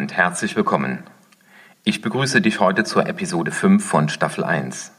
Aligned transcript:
und 0.00 0.16
herzlich 0.16 0.56
willkommen. 0.56 1.00
Ich 1.84 2.00
begrüße 2.00 2.40
dich 2.40 2.58
heute 2.58 2.84
zur 2.84 3.06
Episode 3.06 3.50
5 3.50 3.84
von 3.84 4.08
Staffel 4.08 4.44
1. 4.44 4.92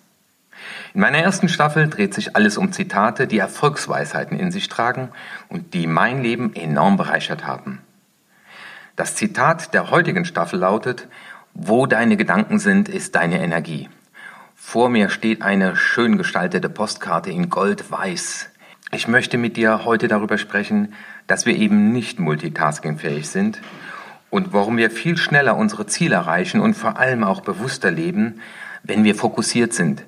In 0.93 1.01
meiner 1.01 1.17
ersten 1.17 1.49
Staffel 1.49 1.89
dreht 1.89 2.13
sich 2.13 2.35
alles 2.35 2.55
um 2.55 2.71
Zitate, 2.71 3.25
die 3.25 3.39
Erfolgsweisheiten 3.39 4.37
in 4.37 4.51
sich 4.51 4.69
tragen 4.69 5.09
und 5.49 5.73
die 5.73 5.87
mein 5.87 6.21
Leben 6.21 6.53
enorm 6.53 6.97
bereichert 6.97 7.47
haben. 7.47 7.81
Das 8.95 9.15
Zitat 9.15 9.73
der 9.73 9.89
heutigen 9.89 10.23
Staffel 10.23 10.59
lautet, 10.59 11.07
wo 11.55 11.87
deine 11.87 12.15
Gedanken 12.15 12.59
sind, 12.59 12.87
ist 12.87 13.15
deine 13.15 13.41
Energie. 13.41 13.89
Vor 14.53 14.89
mir 14.89 15.09
steht 15.09 15.41
eine 15.41 15.75
schön 15.75 16.19
gestaltete 16.19 16.69
Postkarte 16.69 17.31
in 17.31 17.49
Gold-Weiß. 17.49 18.51
Ich 18.91 19.07
möchte 19.07 19.39
mit 19.39 19.57
dir 19.57 19.83
heute 19.83 20.07
darüber 20.07 20.37
sprechen, 20.37 20.93
dass 21.25 21.47
wir 21.47 21.55
eben 21.55 21.91
nicht 21.91 22.19
multitaskingfähig 22.19 23.27
sind 23.27 23.61
und 24.31 24.53
warum 24.53 24.77
wir 24.77 24.89
viel 24.89 25.17
schneller 25.17 25.55
unsere 25.55 25.85
Ziele 25.85 26.15
erreichen 26.15 26.61
und 26.61 26.73
vor 26.73 26.97
allem 26.97 27.23
auch 27.23 27.41
bewusster 27.41 27.91
leben, 27.91 28.41
wenn 28.81 29.03
wir 29.03 29.13
fokussiert 29.13 29.73
sind, 29.73 30.05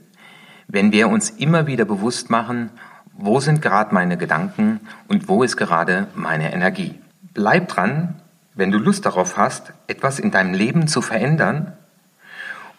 wenn 0.68 0.92
wir 0.92 1.10
uns 1.10 1.30
immer 1.30 1.68
wieder 1.68 1.86
bewusst 1.86 2.32
machen, 2.32 2.72
wo 3.12 3.40
sind 3.40 3.62
gerade 3.62 3.94
meine 3.94 4.18
Gedanken 4.18 4.80
und 5.08 5.28
wo 5.28 5.44
ist 5.44 5.58
gerade 5.58 6.08
meine 6.16 6.52
Energie. 6.52 7.00
Bleib 7.34 7.68
dran, 7.68 8.16
wenn 8.56 8.72
du 8.72 8.80
Lust 8.80 9.06
darauf 9.06 9.38
hast, 9.38 9.74
etwas 9.88 10.20
in 10.20 10.32
deinem 10.32 10.54
Leben 10.54 10.88
zu 10.88 11.02
verändern 11.02 11.74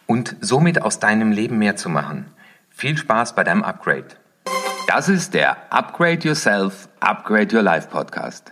und 0.07 0.35
somit 0.41 0.81
aus 0.81 0.99
deinem 0.99 1.31
Leben 1.31 1.57
mehr 1.57 1.75
zu 1.75 1.89
machen. 1.89 2.25
Viel 2.69 2.97
Spaß 2.97 3.35
bei 3.35 3.43
deinem 3.43 3.63
Upgrade. 3.63 4.07
Das 4.87 5.09
ist 5.09 5.33
der 5.33 5.57
Upgrade 5.71 6.27
Yourself, 6.27 6.89
Upgrade 6.99 7.55
Your 7.55 7.63
Life 7.63 7.87
Podcast. 7.89 8.51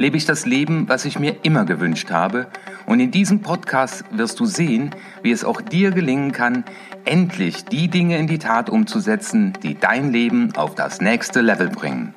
lebe 0.00 0.16
ich 0.16 0.24
das 0.24 0.46
Leben, 0.46 0.88
was 0.88 1.04
ich 1.04 1.18
mir 1.18 1.36
immer 1.42 1.66
gewünscht 1.66 2.10
habe, 2.10 2.46
und 2.86 3.00
in 3.00 3.10
diesem 3.10 3.42
Podcast 3.42 4.02
wirst 4.10 4.40
du 4.40 4.46
sehen, 4.46 4.94
wie 5.22 5.30
es 5.30 5.44
auch 5.44 5.60
dir 5.60 5.90
gelingen 5.90 6.32
kann, 6.32 6.64
endlich 7.04 7.66
die 7.66 7.88
Dinge 7.88 8.16
in 8.16 8.26
die 8.26 8.38
Tat 8.38 8.70
umzusetzen, 8.70 9.52
die 9.62 9.78
dein 9.78 10.10
Leben 10.10 10.56
auf 10.56 10.74
das 10.74 11.02
nächste 11.02 11.42
Level 11.42 11.68
bringen. 11.68 12.14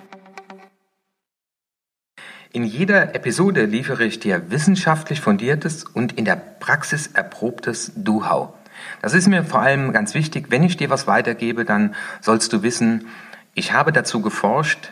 In 2.54 2.64
jeder 2.64 3.16
Episode 3.16 3.66
liefere 3.66 4.06
ich 4.06 4.18
dir 4.18 4.50
wissenschaftlich 4.50 5.20
fundiertes 5.20 5.84
und 5.84 6.14
in 6.14 6.24
der 6.24 6.38
Praxis 6.38 7.08
erprobtes 7.08 7.92
Do-How. 7.98 8.54
Das 9.02 9.14
ist 9.14 9.28
mir 9.28 9.44
vor 9.44 9.60
allem 9.60 9.92
ganz 9.92 10.14
wichtig. 10.14 10.46
Wenn 10.48 10.64
ich 10.64 10.78
dir 10.78 10.90
was 10.90 11.06
weitergebe, 11.06 11.66
dann 11.66 11.96
sollst 12.22 12.54
du 12.54 12.64
wissen, 12.64 13.08
ich 13.56 13.74
habe 13.74 13.92
dazu 13.92 14.22
geforscht, 14.22 14.92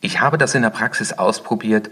ich 0.00 0.22
habe 0.22 0.38
das 0.38 0.54
in 0.54 0.62
der 0.62 0.70
Praxis 0.70 1.12
ausprobiert 1.12 1.90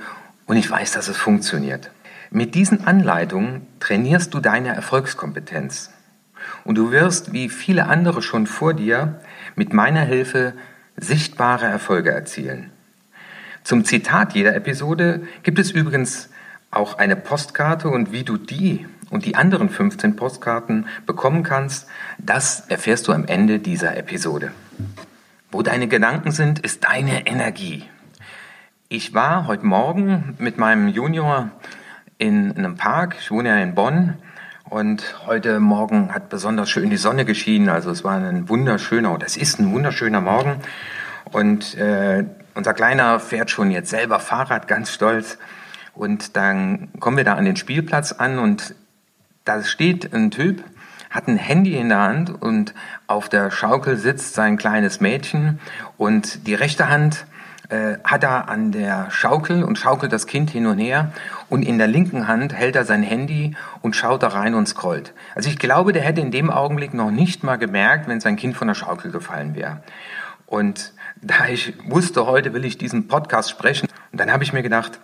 und 0.48 0.56
ich 0.56 0.68
weiß, 0.68 0.92
dass 0.92 1.06
es 1.06 1.16
funktioniert. 1.16 1.92
Mit 2.30 2.54
diesen 2.56 2.86
Anleitungen 2.86 3.66
trainierst 3.78 4.34
du 4.34 4.40
deine 4.40 4.74
Erfolgskompetenz. 4.74 5.90
Und 6.64 6.76
du 6.76 6.90
wirst, 6.90 7.32
wie 7.32 7.48
viele 7.48 7.86
andere 7.86 8.22
schon 8.22 8.46
vor 8.46 8.74
dir, 8.74 9.20
mit 9.54 9.72
meiner 9.72 10.00
Hilfe 10.00 10.54
sichtbare 10.96 11.66
Erfolge 11.66 12.10
erzielen. 12.10 12.70
Zum 13.62 13.84
Zitat 13.84 14.34
jeder 14.34 14.54
Episode 14.54 15.22
gibt 15.42 15.58
es 15.58 15.70
übrigens 15.70 16.30
auch 16.70 16.98
eine 16.98 17.16
Postkarte 17.16 17.88
und 17.88 18.12
wie 18.12 18.24
du 18.24 18.36
die 18.36 18.86
und 19.10 19.26
die 19.26 19.36
anderen 19.36 19.68
15 19.68 20.16
Postkarten 20.16 20.86
bekommen 21.06 21.42
kannst, 21.42 21.88
das 22.18 22.60
erfährst 22.68 23.08
du 23.08 23.12
am 23.12 23.26
Ende 23.26 23.58
dieser 23.58 23.96
Episode. 23.96 24.52
Wo 25.50 25.62
deine 25.62 25.88
Gedanken 25.88 26.30
sind, 26.30 26.58
ist 26.60 26.84
deine 26.84 27.26
Energie. 27.26 27.84
Ich 28.90 29.12
war 29.12 29.46
heute 29.46 29.66
Morgen 29.66 30.34
mit 30.38 30.56
meinem 30.56 30.88
Junior 30.88 31.50
in 32.16 32.56
einem 32.56 32.76
Park. 32.76 33.16
Ich 33.20 33.30
wohne 33.30 33.50
ja 33.50 33.56
in 33.58 33.74
Bonn. 33.74 34.14
Und 34.64 35.26
heute 35.26 35.60
Morgen 35.60 36.14
hat 36.14 36.30
besonders 36.30 36.70
schön 36.70 36.88
die 36.88 36.96
Sonne 36.96 37.26
geschienen. 37.26 37.68
Also 37.68 37.90
es 37.90 38.02
war 38.02 38.16
ein 38.16 38.48
wunderschöner, 38.48 39.12
oder 39.12 39.26
es 39.26 39.36
ist 39.36 39.60
ein 39.60 39.74
wunderschöner 39.74 40.22
Morgen. 40.22 40.62
Und 41.24 41.74
äh, 41.74 42.24
unser 42.54 42.72
Kleiner 42.72 43.20
fährt 43.20 43.50
schon 43.50 43.70
jetzt 43.70 43.90
selber 43.90 44.20
Fahrrad, 44.20 44.68
ganz 44.68 44.90
stolz. 44.90 45.36
Und 45.92 46.34
dann 46.38 46.88
kommen 46.98 47.18
wir 47.18 47.24
da 47.24 47.34
an 47.34 47.44
den 47.44 47.56
Spielplatz 47.56 48.12
an 48.12 48.38
und 48.38 48.74
da 49.44 49.62
steht 49.64 50.14
ein 50.14 50.30
Typ, 50.30 50.64
hat 51.10 51.28
ein 51.28 51.36
Handy 51.36 51.76
in 51.76 51.90
der 51.90 52.00
Hand 52.00 52.40
und 52.40 52.72
auf 53.06 53.28
der 53.28 53.50
Schaukel 53.50 53.98
sitzt 53.98 54.32
sein 54.32 54.56
kleines 54.56 54.98
Mädchen 54.98 55.60
und 55.98 56.46
die 56.46 56.54
rechte 56.54 56.88
Hand 56.88 57.26
äh, 57.68 57.98
hat 58.04 58.24
er 58.24 58.48
an 58.48 58.72
der 58.72 59.10
Schaukel 59.10 59.62
und 59.62 59.78
schaukelt 59.78 60.12
das 60.12 60.26
Kind 60.26 60.50
hin 60.50 60.66
und 60.66 60.78
her 60.78 61.12
und 61.48 61.62
in 61.62 61.78
der 61.78 61.86
linken 61.86 62.26
Hand 62.26 62.54
hält 62.54 62.76
er 62.76 62.84
sein 62.84 63.02
Handy 63.02 63.56
und 63.82 63.94
schaut 63.94 64.22
da 64.22 64.28
rein 64.28 64.54
und 64.54 64.66
scrollt. 64.66 65.12
Also 65.34 65.50
ich 65.50 65.58
glaube, 65.58 65.92
der 65.92 66.02
hätte 66.02 66.20
in 66.20 66.30
dem 66.30 66.50
Augenblick 66.50 66.94
noch 66.94 67.10
nicht 67.10 67.44
mal 67.44 67.56
gemerkt, 67.56 68.08
wenn 68.08 68.20
sein 68.20 68.36
Kind 68.36 68.56
von 68.56 68.68
der 68.68 68.74
Schaukel 68.74 69.10
gefallen 69.10 69.54
wäre. 69.54 69.82
Und 70.46 70.94
da 71.20 71.46
ich 71.48 71.74
wusste, 71.84 72.26
heute 72.26 72.54
will 72.54 72.64
ich 72.64 72.78
diesen 72.78 73.06
Podcast 73.06 73.50
sprechen, 73.50 73.88
und 74.12 74.18
dann 74.18 74.32
habe 74.32 74.44
ich 74.44 74.52
mir 74.54 74.62
gedacht, 74.62 74.98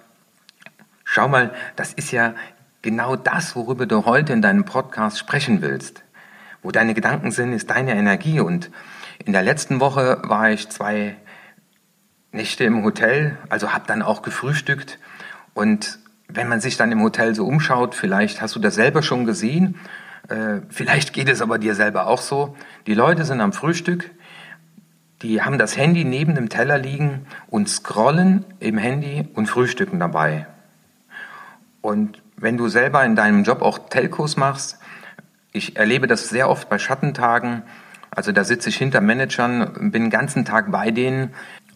schau 1.05 1.29
mal, 1.29 1.53
das 1.77 1.93
ist 1.93 2.13
ja 2.13 2.35
genau 2.81 3.17
das, 3.17 3.55
worüber 3.57 3.87
du 3.87 4.07
heute 4.07 4.33
in 4.33 4.43
deinem 4.43 4.65
Podcast 4.65 5.19
sprechen 5.19 5.61
willst. 5.61 6.03
Wo 6.63 6.71
deine 6.71 6.95
Gedanken 6.95 7.31
sind, 7.31 7.53
ist 7.53 7.69
deine 7.69 7.95
Energie. 7.95 8.41
Und 8.41 8.71
in 9.25 9.35
der 9.35 9.43
letzten 9.43 9.81
Woche 9.81 10.23
war 10.23 10.51
ich 10.51 10.71
zwei 10.71 11.17
Nächte 12.35 12.65
im 12.65 12.83
Hotel, 12.83 13.39
also 13.49 13.73
habe 13.73 13.85
dann 13.87 14.03
auch 14.03 14.23
gefrühstückt. 14.23 14.99
Und 15.55 16.01
wenn 16.29 16.49
man 16.49 16.61
sich 16.61 16.77
dann 16.77 16.91
im 16.91 17.01
Hotel 17.01 17.35
so 17.35 17.47
umschaut, 17.47 17.95
vielleicht 17.95 18.43
hast 18.43 18.57
du 18.57 18.61
das 18.61 18.75
selber 18.75 19.03
schon 19.03 19.25
gesehen, 19.25 19.77
äh, 20.29 20.61
vielleicht 20.69 21.13
geht 21.13 21.29
es 21.29 21.41
aber 21.41 21.59
dir 21.59 21.77
selber 21.77 22.09
auch 22.09 22.21
so. 22.21 22.57
Die 22.89 22.95
Leute 22.95 23.25
sind 23.25 23.41
am 23.41 23.53
Frühstück, 23.53 24.11
die 25.23 25.43
haben 25.43 25.59
das 25.59 25.77
Handy 25.77 26.05
neben 26.05 26.35
dem 26.35 26.49
Teller 26.49 26.77
liegen 26.77 27.27
und 27.47 27.69
scrollen 27.69 28.45
im 28.59 28.79
Handy 28.79 29.29
und 29.35 29.47
frühstücken 29.47 30.01
dabei. 30.01 30.47
Und 31.83 32.21
wenn 32.37 32.57
du 32.57 32.69
selber 32.69 33.05
in 33.05 33.15
deinem 33.15 33.45
Job 33.45 33.63
auch 33.63 33.89
Telcos 33.89 34.37
machst, 34.37 34.79
ich 35.53 35.77
erlebe 35.77 36.09
das 36.09 36.29
sehr 36.29 36.49
oft 36.49 36.69
bei 36.69 36.81
Schattentagen, 36.81 37.63
also 38.11 38.33
da 38.33 38.45
sitze 38.45 38.69
ich 38.69 38.77
hinter 38.77 39.01
Managern, 39.01 39.91
bin 39.91 40.05
den 40.05 40.11
ganzen 40.11 40.45
Tag 40.45 40.71
bei 40.71 40.91
denen 40.91 41.31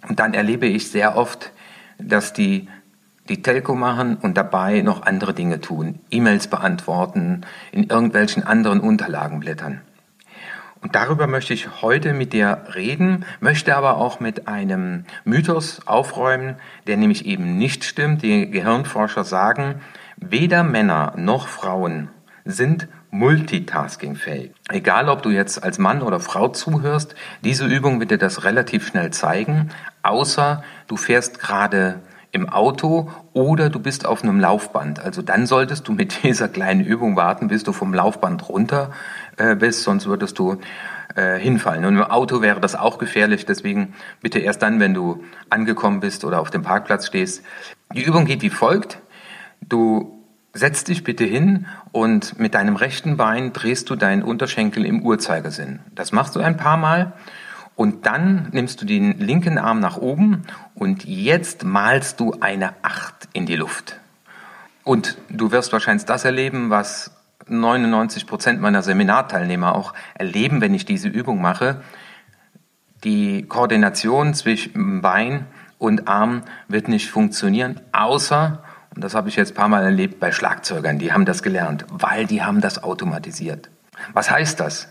und 0.09 0.19
dann 0.21 0.35
erlebe 0.35 0.67
ich 0.67 0.91
sehr 0.91 1.17
oft, 1.17 1.53
dass 1.99 2.33
die 2.33 2.69
die 3.29 3.43
Telco 3.43 3.75
machen 3.75 4.17
und 4.17 4.37
dabei 4.37 4.81
noch 4.81 5.03
andere 5.03 5.35
Dinge 5.35 5.61
tun, 5.61 6.01
E-Mails 6.11 6.49
beantworten, 6.49 7.43
in 7.73 7.85
irgendwelchen 7.85 8.43
anderen 8.43 8.81
Unterlagen 8.81 9.41
blättern. 9.41 9.83
Und 10.81 10.95
darüber 10.95 11.27
möchte 11.27 11.53
ich 11.55 11.83
heute 11.83 12.13
mit 12.13 12.33
dir 12.33 12.65
reden, 12.75 13.25
möchte 13.41 13.77
aber 13.77 13.97
auch 13.97 14.21
mit 14.21 14.47
einem 14.47 15.05
Mythos 15.25 15.87
aufräumen, 15.87 16.57
der 16.87 16.97
nämlich 16.97 17.27
eben 17.27 17.59
nicht 17.59 17.85
stimmt. 17.85 18.23
Die 18.23 18.49
Gehirnforscher 18.49 19.25
sagen, 19.25 19.81
weder 20.17 20.63
Männer 20.63 21.15
noch 21.17 21.49
Frauen 21.49 22.09
sind 22.45 22.89
multitaskingfähig. 23.11 24.53
Egal, 24.69 25.09
ob 25.09 25.23
du 25.23 25.31
jetzt 25.31 25.63
als 25.63 25.79
Mann 25.79 26.03
oder 26.03 26.21
Frau 26.21 26.49
zuhörst, 26.49 27.15
diese 27.43 27.67
Übung 27.67 28.01
wird 28.01 28.11
dir 28.11 28.19
das 28.19 28.45
relativ 28.45 28.87
schnell 28.87 29.11
zeigen, 29.11 29.71
außer 30.03 30.63
du 30.87 30.97
fährst 30.97 31.41
gerade 31.41 32.01
im 32.31 32.49
Auto 32.49 33.11
oder 33.33 33.71
du 33.71 33.79
bist 33.79 34.05
auf 34.05 34.23
einem 34.23 34.39
Laufband. 34.39 35.01
Also 35.01 35.23
dann 35.23 35.47
solltest 35.47 35.89
du 35.89 35.93
mit 35.93 36.23
dieser 36.23 36.49
kleinen 36.49 36.85
Übung 36.85 37.17
warten, 37.17 37.49
bis 37.49 37.65
du 37.65 37.73
vom 37.73 37.95
Laufband 37.95 38.49
runter 38.49 38.91
äh, 39.37 39.55
bist, 39.57 39.83
sonst 39.83 40.07
würdest 40.07 40.39
du 40.39 40.59
äh, 41.15 41.39
hinfallen. 41.39 41.85
Und 41.85 41.97
im 41.97 42.03
Auto 42.03 42.43
wäre 42.43 42.61
das 42.61 42.75
auch 42.75 42.99
gefährlich, 42.99 43.47
deswegen 43.47 43.95
bitte 44.21 44.39
erst 44.39 44.63
dann, 44.63 44.81
wenn 44.81 44.95
du 44.95 45.25
angekommen 45.49 46.01
bist 46.01 46.25
oder 46.25 46.41
auf 46.41 46.51
dem 46.51 46.63
Parkplatz 46.63 47.07
stehst. 47.07 47.43
Die 47.95 48.03
Übung 48.03 48.27
geht 48.27 48.43
wie 48.43 48.51
folgt. 48.51 49.01
Du 49.61 50.18
setzt 50.59 50.89
dich 50.89 51.05
bitte 51.05 51.25
hin 51.25 51.67
und 51.93 52.39
mit 52.39 52.55
deinem 52.55 52.77
rechten 52.77 53.17
Bein 53.17 53.53
drehst 53.53 53.89
du 53.91 53.97
deinen 53.97 54.23
Unterschenkel 54.23 54.85
im 54.85 55.03
Uhrzeigersinn. 55.03 55.81
Das 55.95 56.13
machst 56.13 56.37
du 56.37 56.41
ein 56.41 56.57
paar 56.57 56.77
Mal 56.77 57.13
und 57.77 58.07
dann 58.07 58.49
nimmst 58.51 58.83
du 58.83 58.87
den 58.87 59.19
linken 59.19 59.57
Arm 59.57 59.81
nach 59.81 59.97
oben 59.97 60.43
und 60.75 61.05
jetzt 61.05 61.65
malst 61.65 62.19
du 62.21 62.35
eine 62.41 62.75
Acht 62.83 63.29
in 63.33 63.47
die 63.47 63.57
Luft. 63.57 64.01
Und 64.85 65.17
du 65.29 65.53
wirst 65.53 65.73
wahrscheinlich 65.73 66.07
das 66.07 66.25
erleben, 66.25 66.71
was 66.71 67.13
99 67.47 68.27
Prozent 68.27 68.61
meiner 68.61 68.83
Seminarteilnehmer 68.83 69.75
auch 69.75 69.95
erleben, 70.15 70.61
wenn 70.61 70.75
ich 70.75 70.85
diese 70.85 71.09
Übung 71.09 71.41
mache. 71.41 71.83
Die 73.05 73.45
Koordination 73.45 74.35
zwischen 74.35 75.01
Bein 75.03 75.47
und 75.79 76.09
Arm 76.09 76.43
wird 76.67 76.89
nicht 76.89 77.11
funktionieren, 77.11 77.81
außer, 77.93 78.63
und 78.99 79.05
das 79.05 79.15
habe 79.15 79.29
ich 79.29 79.37
jetzt 79.37 79.53
ein 79.53 79.55
paar 79.55 79.69
Mal 79.69 79.85
erlebt 79.85 80.19
bei 80.19 80.33
Schlagzeugern, 80.33 80.99
die 80.99 81.13
haben 81.13 81.25
das 81.25 81.45
gelernt, 81.45 81.87
weil 81.89 82.27
die 82.27 82.43
haben 82.43 82.61
das 82.61 82.83
automatisiert. 82.83 83.71
Was 84.13 84.29
heißt 84.29 84.59
das? 84.59 84.89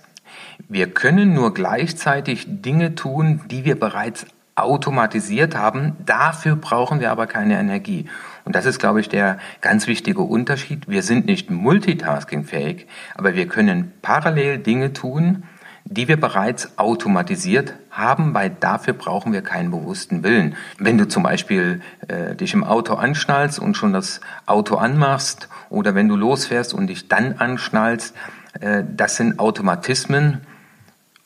Wir 0.69 0.89
können 0.93 1.33
nur 1.33 1.53
gleichzeitig 1.53 2.45
Dinge 2.47 2.95
tun, 2.95 3.41
die 3.51 3.65
wir 3.65 3.77
bereits 3.77 4.25
automatisiert 4.55 5.57
haben. 5.57 5.97
Dafür 6.05 6.55
brauchen 6.55 7.01
wir 7.01 7.11
aber 7.11 7.27
keine 7.27 7.59
Energie. 7.59 8.05
Und 8.45 8.55
das 8.55 8.65
ist, 8.65 8.79
glaube 8.79 9.01
ich, 9.01 9.09
der 9.09 9.39
ganz 9.59 9.87
wichtige 9.87 10.21
Unterschied. 10.21 10.87
Wir 10.87 11.03
sind 11.03 11.25
nicht 11.25 11.51
multitaskingfähig, 11.51 12.87
aber 13.13 13.35
wir 13.35 13.49
können 13.49 13.91
parallel 14.01 14.59
Dinge 14.59 14.93
tun, 14.93 15.43
die 15.89 16.07
wir 16.07 16.19
bereits 16.19 16.77
automatisiert 16.77 17.73
haben, 17.91 18.33
weil 18.33 18.49
dafür 18.49 18.93
brauchen 18.93 19.31
wir 19.31 19.41
keinen 19.41 19.71
bewussten 19.71 20.23
Willen. 20.23 20.55
Wenn 20.77 20.97
du 20.97 21.07
zum 21.07 21.23
Beispiel 21.23 21.81
äh, 22.07 22.35
dich 22.35 22.53
im 22.53 22.63
Auto 22.63 22.95
anschnallst 22.95 23.59
und 23.59 23.75
schon 23.75 23.93
das 23.93 24.19
Auto 24.45 24.75
anmachst 24.75 25.47
oder 25.69 25.95
wenn 25.95 26.09
du 26.09 26.15
losfährst 26.15 26.73
und 26.73 26.87
dich 26.87 27.07
dann 27.07 27.33
anschnallst, 27.33 28.13
äh, 28.59 28.83
das 28.95 29.15
sind 29.15 29.39
Automatismen 29.39 30.41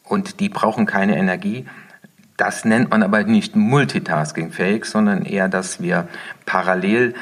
und 0.04 0.40
die 0.40 0.50
brauchen 0.50 0.86
keine 0.86 1.18
Energie. 1.18 1.66
Das 2.38 2.64
nennt 2.64 2.92
man 2.92 3.04
aber 3.04 3.24
nicht 3.24 3.56
multitaskingfähig, 3.56 4.86
sondern 4.86 5.26
eher, 5.26 5.50
dass 5.50 5.82
wir 5.82 6.08
parallel 6.46 7.16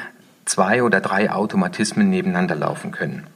zwei 0.44 0.82
oder 0.82 1.00
drei 1.00 1.30
Automatismen 1.30 2.10
nebeneinander 2.10 2.54
laufen 2.54 2.90
können. 2.90 3.26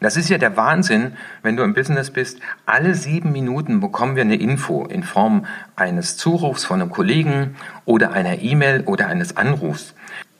Das 0.00 0.16
ist 0.16 0.28
ja 0.28 0.38
der 0.38 0.56
Wahnsinn, 0.56 1.12
wenn 1.42 1.56
du 1.56 1.62
im 1.62 1.74
Business 1.74 2.10
bist. 2.10 2.40
Alle 2.66 2.94
sieben 2.94 3.32
Minuten 3.32 3.80
bekommen 3.80 4.16
wir 4.16 4.22
eine 4.22 4.36
Info 4.36 4.84
in 4.84 5.02
Form 5.02 5.46
eines 5.76 6.16
Zurufs 6.16 6.64
von 6.64 6.80
einem 6.80 6.90
Kollegen 6.90 7.56
oder 7.84 8.12
einer 8.12 8.40
E-Mail 8.40 8.82
oder 8.86 9.08
eines 9.08 9.36
Anrufs. 9.36 9.94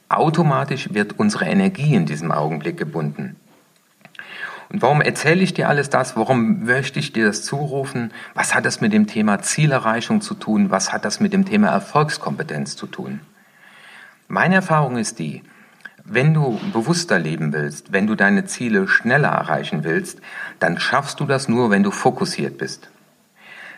Automatisch 0.09 0.93
wird 0.93 1.19
unsere 1.19 1.45
Energie 1.45 1.95
in 1.95 2.05
diesem 2.05 2.31
Augenblick 2.31 2.77
gebunden. 2.77 3.35
Und 4.69 4.81
warum 4.81 5.01
erzähle 5.01 5.41
ich 5.41 5.53
dir 5.53 5.69
alles 5.69 5.89
das? 5.89 6.15
Warum 6.15 6.65
möchte 6.65 6.99
ich 6.99 7.13
dir 7.13 7.25
das 7.25 7.43
zurufen? 7.43 8.11
Was 8.33 8.55
hat 8.55 8.65
das 8.65 8.81
mit 8.81 8.93
dem 8.93 9.07
Thema 9.07 9.41
Zielerreichung 9.41 10.21
zu 10.21 10.33
tun? 10.33 10.71
Was 10.71 10.91
hat 10.91 11.05
das 11.05 11.19
mit 11.19 11.33
dem 11.33 11.45
Thema 11.45 11.69
Erfolgskompetenz 11.69 12.75
zu 12.75 12.87
tun? 12.87 13.21
Meine 14.27 14.55
Erfahrung 14.55 14.97
ist 14.97 15.19
die, 15.19 15.43
wenn 16.05 16.33
du 16.33 16.59
bewusster 16.71 17.19
leben 17.19 17.51
willst, 17.51 17.91
wenn 17.91 18.07
du 18.07 18.15
deine 18.15 18.45
Ziele 18.45 18.87
schneller 18.87 19.29
erreichen 19.29 19.83
willst, 19.83 20.21
dann 20.59 20.79
schaffst 20.79 21.19
du 21.19 21.25
das 21.25 21.49
nur, 21.49 21.71
wenn 21.71 21.83
du 21.83 21.91
fokussiert 21.91 22.57
bist. 22.57 22.89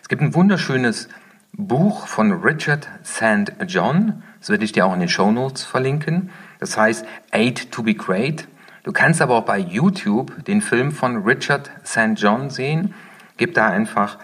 Es 0.01 0.09
gibt 0.09 0.21
ein 0.21 0.35
wunderschönes 0.35 1.07
Buch 1.53 2.05
von 2.05 2.31
Richard 2.33 2.87
St. 3.03 3.53
John, 3.67 4.23
das 4.39 4.49
werde 4.49 4.65
ich 4.65 4.73
dir 4.73 4.85
auch 4.85 4.93
in 4.93 4.99
den 4.99 5.09
Show 5.09 5.31
Notes 5.31 5.63
verlinken. 5.63 6.29
Das 6.59 6.77
heißt 6.77 7.05
Aid 7.31 7.71
to 7.71 7.83
be 7.83 7.95
Great. 7.95 8.47
Du 8.83 8.91
kannst 8.91 9.21
aber 9.21 9.35
auch 9.35 9.45
bei 9.45 9.57
YouTube 9.57 10.45
den 10.45 10.61
Film 10.61 10.91
von 10.91 11.23
Richard 11.23 11.71
St. 11.85 12.13
John 12.15 12.49
sehen. 12.49 12.93
Gib 13.37 13.53
da 13.53 13.67
einfach 13.67 14.17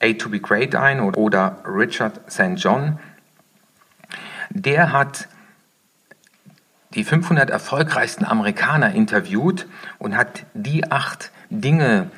A 0.00 0.12
to 0.12 0.28
be 0.28 0.40
Great 0.40 0.74
ein 0.74 1.00
oder 1.00 1.58
Richard 1.66 2.20
St. 2.30 2.54
John. 2.56 2.98
Der 4.50 4.92
hat 4.92 5.28
die 6.94 7.04
500 7.04 7.50
erfolgreichsten 7.50 8.24
Amerikaner 8.24 8.94
interviewt 8.94 9.66
und 9.98 10.16
hat 10.16 10.44
die 10.54 10.90
acht 10.90 11.30
Dinge 11.50 12.10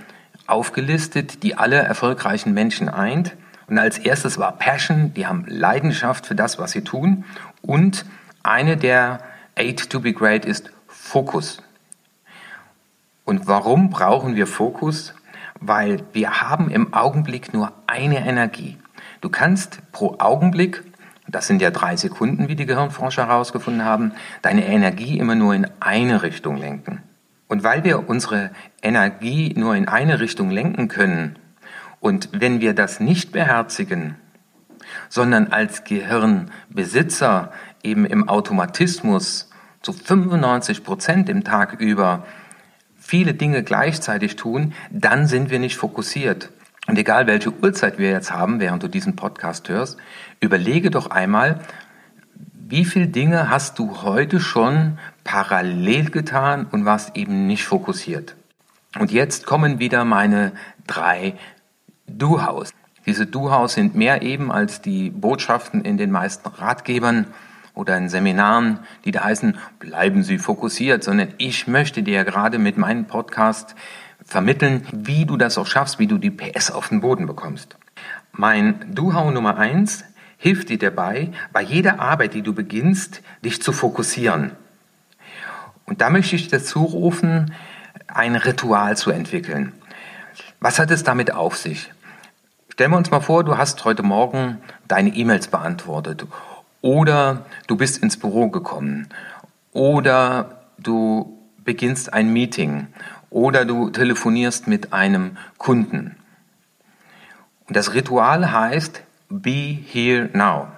aufgelistet, 0.46 1.42
die 1.42 1.56
alle 1.56 1.76
erfolgreichen 1.76 2.52
Menschen 2.54 2.88
eint. 2.88 3.34
Und 3.68 3.78
als 3.78 3.98
erstes 3.98 4.38
war 4.38 4.52
Passion, 4.52 5.12
die 5.14 5.26
haben 5.26 5.44
Leidenschaft 5.48 6.26
für 6.26 6.34
das, 6.34 6.58
was 6.58 6.72
sie 6.72 6.82
tun. 6.82 7.24
Und 7.62 8.04
eine 8.42 8.76
der 8.76 9.20
Eight 9.56 9.90
to 9.90 10.00
be 10.00 10.12
Great 10.12 10.44
ist 10.44 10.70
Fokus. 10.86 11.62
Und 13.24 13.48
warum 13.48 13.90
brauchen 13.90 14.36
wir 14.36 14.46
Fokus? 14.46 15.14
Weil 15.58 16.04
wir 16.12 16.42
haben 16.42 16.70
im 16.70 16.94
Augenblick 16.94 17.52
nur 17.52 17.72
eine 17.86 18.18
Energie. 18.18 18.76
Du 19.20 19.30
kannst 19.30 19.80
pro 19.90 20.16
Augenblick, 20.18 20.84
das 21.28 21.46
sind 21.46 21.60
ja 21.62 21.70
drei 21.70 21.96
Sekunden, 21.96 22.48
wie 22.48 22.56
die 22.56 22.66
Gehirnforscher 22.66 23.26
herausgefunden 23.26 23.84
haben, 23.84 24.12
deine 24.42 24.66
Energie 24.66 25.18
immer 25.18 25.34
nur 25.34 25.54
in 25.54 25.66
eine 25.80 26.22
Richtung 26.22 26.56
lenken. 26.56 27.02
Und 27.48 27.62
weil 27.62 27.84
wir 27.84 28.08
unsere 28.08 28.50
Energie 28.82 29.54
nur 29.56 29.76
in 29.76 29.88
eine 29.88 30.20
Richtung 30.20 30.50
lenken 30.50 30.88
können, 30.88 31.38
und 32.00 32.28
wenn 32.32 32.60
wir 32.60 32.74
das 32.74 33.00
nicht 33.00 33.32
beherzigen, 33.32 34.16
sondern 35.08 35.48
als 35.48 35.84
Gehirnbesitzer 35.84 37.52
eben 37.82 38.06
im 38.06 38.28
Automatismus 38.28 39.50
zu 39.82 39.92
95 39.92 40.84
Prozent 40.84 41.28
im 41.28 41.42
Tag 41.42 41.80
über 41.80 42.24
viele 42.96 43.34
Dinge 43.34 43.62
gleichzeitig 43.62 44.36
tun, 44.36 44.72
dann 44.90 45.26
sind 45.26 45.50
wir 45.50 45.58
nicht 45.58 45.76
fokussiert. 45.76 46.50
Und 46.86 46.98
egal 46.98 47.26
welche 47.26 47.52
Uhrzeit 47.52 47.98
wir 47.98 48.10
jetzt 48.10 48.30
haben, 48.30 48.60
während 48.60 48.82
du 48.82 48.88
diesen 48.88 49.16
Podcast 49.16 49.68
hörst, 49.68 49.98
überlege 50.40 50.90
doch 50.90 51.10
einmal, 51.10 51.60
wie 52.68 52.84
viele 52.84 53.08
Dinge 53.08 53.50
hast 53.50 53.78
du 53.78 54.02
heute 54.02 54.40
schon 54.40 54.98
parallel 55.24 56.10
getan 56.10 56.66
und 56.70 56.84
warst 56.84 57.16
eben 57.16 57.46
nicht 57.46 57.64
fokussiert. 57.64 58.34
Und 58.98 59.12
jetzt 59.12 59.46
kommen 59.46 59.78
wieder 59.78 60.04
meine 60.04 60.52
drei 60.86 61.34
Do-Haus. 62.06 62.72
Diese 63.04 63.26
Do-Haus 63.26 63.74
sind 63.74 63.94
mehr 63.94 64.22
eben 64.22 64.50
als 64.50 64.80
die 64.80 65.10
Botschaften 65.10 65.84
in 65.84 65.96
den 65.96 66.10
meisten 66.10 66.48
Ratgebern 66.48 67.26
oder 67.74 67.96
in 67.96 68.08
Seminaren, 68.08 68.80
die 69.04 69.10
da 69.10 69.24
heißen, 69.24 69.58
bleiben 69.78 70.22
Sie 70.22 70.38
fokussiert, 70.38 71.04
sondern 71.04 71.34
ich 71.38 71.66
möchte 71.68 72.02
dir 72.02 72.24
gerade 72.24 72.58
mit 72.58 72.78
meinem 72.78 73.04
Podcast 73.04 73.76
vermitteln, 74.26 74.86
wie 74.92 75.24
du 75.24 75.36
das 75.36 75.56
auch 75.56 75.66
schaffst, 75.66 75.98
wie 75.98 76.06
du 76.06 76.18
die 76.18 76.30
PS 76.30 76.70
auf 76.70 76.88
den 76.88 77.00
Boden 77.00 77.26
bekommst. 77.26 77.76
Mein 78.32 78.94
Do-How 78.94 79.32
Nummer 79.32 79.56
eins 79.56 80.04
hilft 80.36 80.68
dir 80.68 80.78
dabei, 80.78 81.30
bei 81.52 81.62
jeder 81.62 82.00
Arbeit, 82.00 82.34
die 82.34 82.42
du 82.42 82.52
beginnst, 82.52 83.22
dich 83.44 83.62
zu 83.62 83.72
fokussieren. 83.72 84.52
Und 85.86 86.00
da 86.00 86.10
möchte 86.10 86.36
ich 86.36 86.48
dazu 86.48 86.82
rufen, 86.82 87.54
ein 88.08 88.36
Ritual 88.36 88.96
zu 88.96 89.10
entwickeln. 89.10 89.72
Was 90.60 90.78
hat 90.78 90.90
es 90.90 91.04
damit 91.04 91.32
auf 91.32 91.56
sich? 91.56 91.92
Stellen 92.68 92.90
wir 92.90 92.98
uns 92.98 93.10
mal 93.10 93.20
vor, 93.20 93.44
du 93.44 93.56
hast 93.56 93.84
heute 93.84 94.02
Morgen 94.02 94.58
deine 94.88 95.10
E-Mails 95.10 95.48
beantwortet 95.48 96.26
oder 96.82 97.46
du 97.66 97.76
bist 97.76 98.02
ins 98.02 98.18
Büro 98.18 98.48
gekommen. 98.48 99.08
Oder 99.72 100.62
du 100.78 101.38
beginnst 101.64 102.12
ein 102.12 102.32
Meeting. 102.32 102.86
Oder 103.36 103.66
du 103.66 103.90
telefonierst 103.90 104.66
mit 104.66 104.94
einem 104.94 105.36
Kunden. 105.58 106.16
Und 107.66 107.76
das 107.76 107.92
Ritual 107.92 108.50
heißt 108.50 109.02
Be 109.28 109.50
Here 109.50 110.30
Now. 110.32 110.68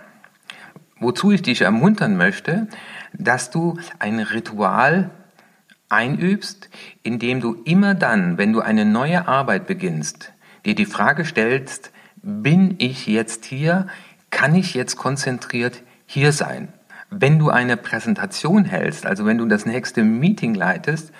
Wozu 0.98 1.30
ich 1.30 1.42
dich 1.42 1.60
ermuntern 1.60 2.16
möchte, 2.16 2.66
dass 3.12 3.52
du 3.52 3.78
ein 4.00 4.18
Ritual 4.18 5.10
einübst, 5.88 6.68
indem 7.04 7.40
du 7.40 7.62
immer 7.64 7.94
dann, 7.94 8.38
wenn 8.38 8.52
du 8.52 8.60
eine 8.60 8.84
neue 8.84 9.28
Arbeit 9.28 9.68
beginnst, 9.68 10.32
dir 10.66 10.74
die 10.74 10.84
Frage 10.84 11.24
stellst, 11.24 11.92
bin 12.22 12.74
ich 12.78 13.06
jetzt 13.06 13.44
hier? 13.44 13.86
Kann 14.30 14.56
ich 14.56 14.74
jetzt 14.74 14.96
konzentriert 14.96 15.84
hier 16.06 16.32
sein. 16.32 16.72
Wenn 17.08 17.38
du 17.38 17.50
eine 17.50 17.76
Präsentation 17.76 18.64
hältst, 18.64 19.06
also 19.06 19.26
wenn 19.26 19.38
du 19.38 19.46
das 19.46 19.64
nächste 19.64 20.02
Meeting 20.02 20.56
leitest, 20.56 21.12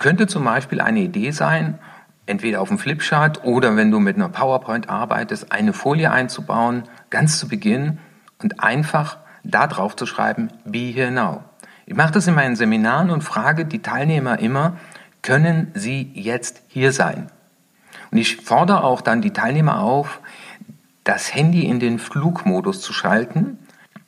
könnte 0.00 0.26
zum 0.26 0.44
Beispiel 0.44 0.80
eine 0.80 0.98
Idee 0.98 1.30
sein, 1.30 1.78
entweder 2.26 2.60
auf 2.60 2.68
dem 2.68 2.78
Flipchart 2.78 3.44
oder 3.44 3.76
wenn 3.76 3.92
du 3.92 4.00
mit 4.00 4.16
einer 4.16 4.28
PowerPoint 4.28 4.88
arbeitest, 4.88 5.52
eine 5.52 5.72
Folie 5.72 6.10
einzubauen, 6.10 6.84
ganz 7.10 7.38
zu 7.38 7.46
Beginn 7.46 7.98
und 8.42 8.60
einfach 8.60 9.18
da 9.44 9.68
drauf 9.68 9.94
zu 9.94 10.06
schreiben, 10.06 10.48
be 10.64 10.78
here 10.78 11.12
now. 11.12 11.44
Ich 11.86 11.94
mache 11.94 12.12
das 12.12 12.26
in 12.26 12.34
meinen 12.34 12.56
Seminaren 12.56 13.10
und 13.10 13.22
frage 13.22 13.64
die 13.64 13.82
Teilnehmer 13.82 14.38
immer, 14.38 14.76
können 15.22 15.70
sie 15.74 16.10
jetzt 16.14 16.62
hier 16.68 16.92
sein? 16.92 17.30
Und 18.10 18.18
ich 18.18 18.38
fordere 18.38 18.84
auch 18.84 19.02
dann 19.02 19.20
die 19.22 19.32
Teilnehmer 19.32 19.80
auf, 19.80 20.20
das 21.04 21.34
Handy 21.34 21.66
in 21.66 21.78
den 21.78 21.98
Flugmodus 21.98 22.80
zu 22.80 22.92
schalten 22.92 23.58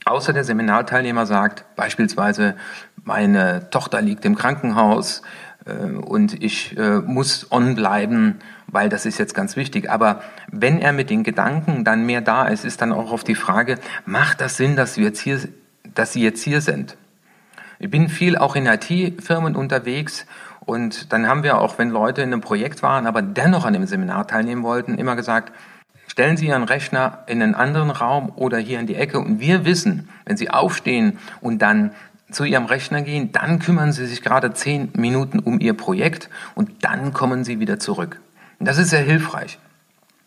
Außer 0.04 0.32
der 0.32 0.44
Seminarteilnehmer 0.44 1.26
sagt 1.26 1.64
beispielsweise, 1.76 2.56
meine 3.04 3.70
Tochter 3.70 4.02
liegt 4.02 4.24
im 4.24 4.34
Krankenhaus 4.34 5.22
und 5.64 6.42
ich 6.42 6.76
äh, 6.76 6.98
muss 6.98 7.50
on 7.50 7.74
bleiben, 7.74 8.40
weil 8.66 8.88
das 8.88 9.06
ist 9.06 9.18
jetzt 9.18 9.34
ganz 9.34 9.56
wichtig. 9.56 9.90
Aber 9.90 10.22
wenn 10.50 10.80
er 10.80 10.92
mit 10.92 11.10
den 11.10 11.22
Gedanken 11.22 11.84
dann 11.84 12.04
mehr 12.04 12.20
da 12.20 12.46
ist, 12.48 12.64
ist 12.64 12.82
dann 12.82 12.92
auch 12.92 13.12
auf 13.12 13.22
die 13.22 13.34
Frage, 13.34 13.78
macht 14.04 14.40
das 14.40 14.56
Sinn, 14.56 14.76
dass 14.76 14.96
wir 14.96 15.04
jetzt 15.04 15.20
hier, 15.20 15.40
dass 15.94 16.12
Sie 16.12 16.22
jetzt 16.22 16.42
hier 16.42 16.60
sind? 16.60 16.96
Ich 17.78 17.90
bin 17.90 18.08
viel 18.08 18.36
auch 18.36 18.56
in 18.56 18.66
IT-Firmen 18.66 19.56
unterwegs 19.56 20.26
Und 20.64 21.12
dann 21.12 21.26
haben 21.26 21.42
wir 21.42 21.58
auch, 21.58 21.78
wenn 21.78 21.90
Leute 21.90 22.22
in 22.22 22.32
einem 22.32 22.40
Projekt 22.40 22.82
waren, 22.82 23.06
aber 23.06 23.22
dennoch 23.22 23.64
an 23.64 23.72
dem 23.72 23.86
Seminar 23.86 24.28
teilnehmen 24.28 24.62
wollten, 24.62 24.96
immer 24.96 25.16
gesagt, 25.16 25.52
stellen 26.06 26.36
Sie 26.36 26.46
Ihren 26.46 26.62
Rechner 26.62 27.24
in 27.26 27.42
einen 27.42 27.56
anderen 27.56 27.90
Raum 27.90 28.32
oder 28.36 28.58
hier 28.58 28.78
in 28.78 28.86
die 28.86 28.94
Ecke 28.94 29.18
und 29.18 29.40
wir 29.40 29.64
wissen, 29.64 30.08
wenn 30.24 30.36
Sie 30.36 30.50
aufstehen 30.50 31.18
und 31.40 31.60
dann 31.60 31.92
zu 32.32 32.44
Ihrem 32.44 32.66
Rechner 32.66 33.02
gehen, 33.02 33.32
dann 33.32 33.58
kümmern 33.58 33.92
Sie 33.92 34.06
sich 34.06 34.22
gerade 34.22 34.52
zehn 34.52 34.90
Minuten 34.94 35.38
um 35.38 35.60
Ihr 35.60 35.74
Projekt 35.74 36.28
und 36.54 36.84
dann 36.84 37.12
kommen 37.12 37.44
Sie 37.44 37.60
wieder 37.60 37.78
zurück. 37.78 38.20
Und 38.58 38.66
das 38.66 38.78
ist 38.78 38.90
sehr 38.90 39.00
hilfreich. 39.02 39.58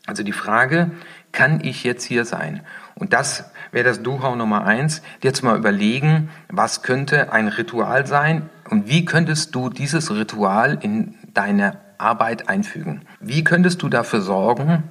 Also 0.08 0.24
die 0.24 0.32
Frage, 0.32 0.92
kann 1.32 1.60
ich 1.62 1.84
jetzt 1.84 2.04
hier 2.04 2.26
sein? 2.26 2.62
Und 2.96 3.14
das 3.14 3.52
wäre 3.72 3.84
das 3.84 4.04
Duhau 4.04 4.36
Nummer 4.36 4.66
eins. 4.66 5.02
Jetzt 5.22 5.44
mal 5.44 5.58
überlegen, 5.58 6.30
was 6.48 6.84
könnte 6.84 7.34
ein 7.34 7.48
Ritual 7.48 8.08
sein 8.08 8.50
und 8.70 8.88
wie 8.88 9.06
könntest 9.06 9.54
du 9.56 9.70
dieses 9.70 10.12
Ritual 10.12 10.78
in 10.82 11.16
deine 11.34 11.78
Arbeit 11.98 12.50
einfügen? 12.50 13.02
Wie 13.20 13.44
könntest 13.44 13.82
du 13.82 13.90
dafür 13.90 14.22
sorgen, 14.22 14.84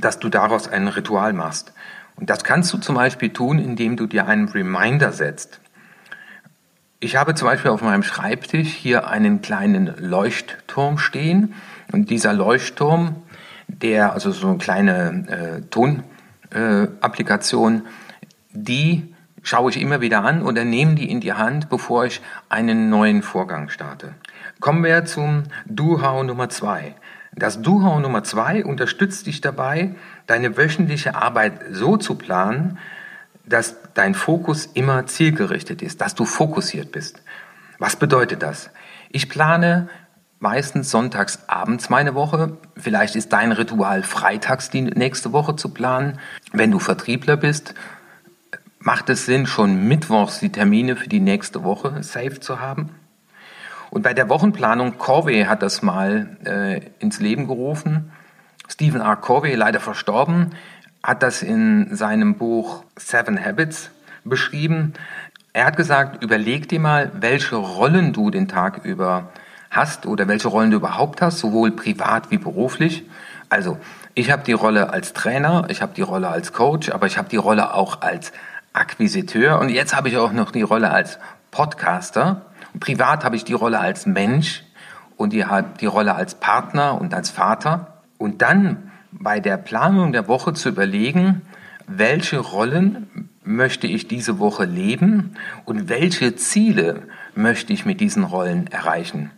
dass 0.00 0.18
du 0.18 0.28
daraus 0.28 0.68
ein 0.68 0.88
Ritual 0.88 1.32
machst? 1.32 1.72
Und 2.16 2.30
das 2.30 2.44
kannst 2.44 2.72
du 2.72 2.78
zum 2.78 2.96
Beispiel 2.96 3.30
tun, 3.30 3.58
indem 3.58 3.96
du 3.96 4.06
dir 4.06 4.26
einen 4.26 4.48
Reminder 4.48 5.12
setzt. 5.12 5.60
Ich 7.00 7.14
habe 7.14 7.36
zum 7.36 7.46
Beispiel 7.46 7.70
auf 7.70 7.80
meinem 7.80 8.02
Schreibtisch 8.02 8.74
hier 8.74 9.06
einen 9.06 9.40
kleinen 9.40 9.94
Leuchtturm 9.98 10.98
stehen 10.98 11.54
und 11.92 12.10
dieser 12.10 12.32
Leuchtturm, 12.32 13.22
der, 13.68 14.14
also 14.14 14.32
so 14.32 14.48
eine 14.48 14.58
kleine 14.58 15.60
äh, 15.60 15.60
Ton, 15.70 16.02
äh, 16.50 16.88
die 18.50 19.14
schaue 19.44 19.70
ich 19.70 19.80
immer 19.80 20.00
wieder 20.00 20.24
an 20.24 20.42
oder 20.42 20.64
nehme 20.64 20.96
die 20.96 21.08
in 21.08 21.20
die 21.20 21.34
Hand, 21.34 21.68
bevor 21.68 22.04
ich 22.04 22.20
einen 22.48 22.90
neuen 22.90 23.22
Vorgang 23.22 23.68
starte. 23.68 24.14
Kommen 24.58 24.82
wir 24.82 25.04
zum 25.04 25.44
Do-How 25.66 26.24
Nummer 26.24 26.48
zwei. 26.48 26.96
Das 27.32 27.62
Do-How 27.62 28.00
Nummer 28.00 28.24
zwei 28.24 28.64
unterstützt 28.64 29.28
dich 29.28 29.40
dabei, 29.40 29.94
deine 30.26 30.56
wöchentliche 30.56 31.14
Arbeit 31.14 31.60
so 31.70 31.96
zu 31.96 32.16
planen, 32.16 32.78
dass 33.46 33.76
dein 33.98 34.14
Fokus 34.14 34.66
immer 34.66 35.06
zielgerichtet 35.06 35.82
ist, 35.82 36.00
dass 36.00 36.14
du 36.14 36.24
fokussiert 36.24 36.92
bist. 36.92 37.22
Was 37.78 37.96
bedeutet 37.96 38.42
das? 38.42 38.70
Ich 39.10 39.28
plane 39.28 39.88
meistens 40.38 40.90
sonntags 40.90 41.48
abends 41.48 41.90
meine 41.90 42.14
Woche. 42.14 42.56
Vielleicht 42.76 43.16
ist 43.16 43.32
dein 43.32 43.50
Ritual 43.52 44.02
freitags 44.04 44.70
die 44.70 44.82
nächste 44.82 45.32
Woche 45.32 45.56
zu 45.56 45.70
planen. 45.70 46.18
Wenn 46.52 46.70
du 46.70 46.78
Vertriebler 46.78 47.36
bist, 47.36 47.74
macht 48.78 49.10
es 49.10 49.26
Sinn, 49.26 49.46
schon 49.46 49.88
mittwochs 49.88 50.38
die 50.38 50.52
Termine 50.52 50.94
für 50.94 51.08
die 51.08 51.20
nächste 51.20 51.64
Woche 51.64 52.02
safe 52.02 52.38
zu 52.40 52.60
haben. 52.60 52.90
Und 53.90 54.02
bei 54.02 54.14
der 54.14 54.28
Wochenplanung, 54.28 54.98
Corvey 54.98 55.44
hat 55.44 55.62
das 55.62 55.82
mal 55.82 56.36
äh, 56.44 56.82
ins 57.00 57.20
Leben 57.20 57.48
gerufen. 57.48 58.12
Stephen 58.68 59.00
R. 59.00 59.16
Corvey, 59.16 59.54
leider 59.54 59.80
verstorben, 59.80 60.54
hat 61.02 61.22
das 61.22 61.42
in 61.42 61.94
seinem 61.94 62.34
Buch 62.36 62.84
Seven 62.96 63.42
Habits 63.42 63.90
beschrieben. 64.24 64.94
Er 65.52 65.66
hat 65.66 65.76
gesagt, 65.76 66.22
überleg 66.22 66.68
dir 66.68 66.80
mal, 66.80 67.10
welche 67.14 67.56
Rollen 67.56 68.12
du 68.12 68.30
den 68.30 68.48
Tag 68.48 68.84
über 68.84 69.28
hast 69.70 70.06
oder 70.06 70.28
welche 70.28 70.48
Rollen 70.48 70.70
du 70.70 70.76
überhaupt 70.78 71.20
hast, 71.22 71.38
sowohl 71.38 71.70
privat 71.72 72.30
wie 72.30 72.38
beruflich. 72.38 73.04
Also, 73.48 73.78
ich 74.14 74.30
habe 74.30 74.42
die 74.42 74.52
Rolle 74.52 74.92
als 74.92 75.12
Trainer, 75.12 75.66
ich 75.68 75.80
habe 75.80 75.94
die 75.94 76.02
Rolle 76.02 76.28
als 76.28 76.52
Coach, 76.52 76.90
aber 76.90 77.06
ich 77.06 77.18
habe 77.18 77.28
die 77.28 77.36
Rolle 77.36 77.74
auch 77.74 78.00
als 78.00 78.32
Akquisiteur 78.72 79.58
und 79.60 79.68
jetzt 79.68 79.96
habe 79.96 80.08
ich 80.08 80.16
auch 80.16 80.32
noch 80.32 80.50
die 80.50 80.62
Rolle 80.62 80.90
als 80.90 81.18
Podcaster. 81.50 82.42
Privat 82.78 83.24
habe 83.24 83.36
ich 83.36 83.44
die 83.44 83.54
Rolle 83.54 83.78
als 83.78 84.06
Mensch 84.06 84.64
und 85.16 85.32
die, 85.32 85.44
die 85.80 85.86
Rolle 85.86 86.14
als 86.14 86.34
Partner 86.34 87.00
und 87.00 87.14
als 87.14 87.30
Vater. 87.30 87.94
Und 88.18 88.42
dann 88.42 88.87
bei 89.18 89.40
der 89.40 89.56
Planung 89.56 90.12
der 90.12 90.28
Woche 90.28 90.52
zu 90.52 90.68
überlegen, 90.68 91.42
welche 91.86 92.38
Rollen 92.38 93.30
möchte 93.44 93.86
ich 93.86 94.08
diese 94.08 94.38
Woche 94.38 94.64
leben 94.64 95.34
und 95.64 95.88
welche 95.88 96.36
Ziele 96.36 97.04
möchte 97.34 97.72
ich 97.72 97.86
mit 97.86 98.00
diesen 98.00 98.24
Rollen 98.24 98.66
erreichen. 98.68 99.30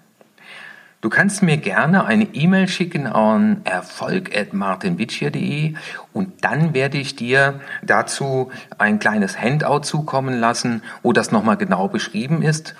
Du 1.00 1.08
kannst 1.08 1.42
mir 1.42 1.56
gerne 1.56 2.04
eine 2.04 2.34
E-Mail 2.34 2.68
schicken 2.68 3.06
an 3.06 3.62
erfolg.martinwitschier.de 3.64 5.72
und 6.12 6.44
dann 6.44 6.74
werde 6.74 6.98
ich 6.98 7.16
dir 7.16 7.60
dazu 7.82 8.50
ein 8.76 8.98
kleines 8.98 9.40
Handout 9.40 9.84
zukommen 9.84 10.38
lassen, 10.38 10.82
wo 11.02 11.14
das 11.14 11.30
nochmal 11.30 11.56
genau 11.56 11.88
beschrieben 11.88 12.42
ist 12.42 12.74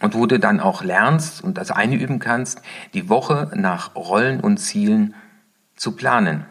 und 0.00 0.14
wo 0.14 0.24
du 0.24 0.38
dann 0.38 0.60
auch 0.60 0.82
lernst 0.82 1.44
und 1.44 1.58
das 1.58 1.70
eine 1.70 1.96
üben 1.96 2.18
kannst, 2.18 2.62
die 2.94 3.10
Woche 3.10 3.50
nach 3.54 3.94
Rollen 3.94 4.40
und 4.40 4.56
Zielen 4.56 5.12
zu 5.76 5.92
planen. 5.92 6.46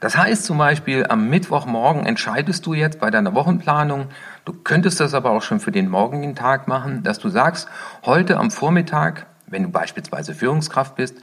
Das 0.00 0.16
heißt 0.16 0.44
zum 0.44 0.58
Beispiel, 0.58 1.06
am 1.08 1.28
Mittwochmorgen 1.28 2.06
entscheidest 2.06 2.64
du 2.64 2.74
jetzt 2.74 3.00
bei 3.00 3.10
deiner 3.10 3.34
Wochenplanung, 3.34 4.08
du 4.44 4.52
könntest 4.52 5.00
das 5.00 5.14
aber 5.14 5.30
auch 5.30 5.42
schon 5.42 5.60
für 5.60 5.72
den 5.72 5.88
morgigen 5.88 6.34
Tag 6.34 6.68
machen, 6.68 7.02
dass 7.02 7.18
du 7.18 7.28
sagst, 7.28 7.68
heute 8.04 8.38
am 8.38 8.50
Vormittag 8.50 9.26
wenn 9.46 9.62
du 9.62 9.68
beispielsweise 9.70 10.34
Führungskraft 10.34 10.96
bist, 10.96 11.16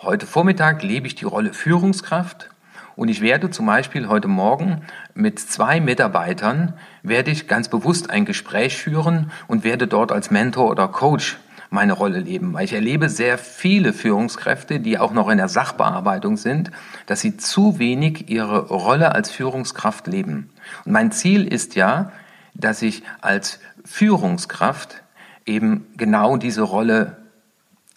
heute 0.00 0.26
Vormittag 0.26 0.82
lebe 0.82 1.06
ich 1.06 1.14
die 1.14 1.24
Rolle 1.24 1.52
Führungskraft 1.52 2.50
und 2.96 3.08
ich 3.08 3.20
werde 3.20 3.50
zum 3.50 3.66
Beispiel 3.66 4.08
heute 4.08 4.28
Morgen 4.28 4.82
mit 5.14 5.38
zwei 5.38 5.80
Mitarbeitern, 5.80 6.74
werde 7.02 7.30
ich 7.30 7.48
ganz 7.48 7.68
bewusst 7.68 8.10
ein 8.10 8.24
Gespräch 8.24 8.76
führen 8.76 9.30
und 9.46 9.64
werde 9.64 9.86
dort 9.86 10.12
als 10.12 10.30
Mentor 10.30 10.68
oder 10.70 10.88
Coach 10.88 11.38
meine 11.70 11.92
Rolle 11.92 12.20
leben. 12.20 12.54
Weil 12.54 12.64
ich 12.64 12.72
erlebe 12.72 13.08
sehr 13.08 13.38
viele 13.38 13.92
Führungskräfte, 13.92 14.80
die 14.80 14.98
auch 14.98 15.12
noch 15.12 15.28
in 15.28 15.38
der 15.38 15.48
Sachbearbeitung 15.48 16.36
sind, 16.36 16.70
dass 17.06 17.20
sie 17.20 17.36
zu 17.36 17.78
wenig 17.78 18.30
ihre 18.30 18.68
Rolle 18.68 19.14
als 19.14 19.30
Führungskraft 19.30 20.06
leben. 20.06 20.50
Und 20.84 20.92
mein 20.92 21.12
Ziel 21.12 21.46
ist 21.46 21.74
ja, 21.74 22.12
dass 22.54 22.82
ich 22.82 23.02
als 23.20 23.60
Führungskraft 23.84 25.02
eben 25.46 25.86
genau 25.96 26.36
diese 26.36 26.62
Rolle 26.62 27.16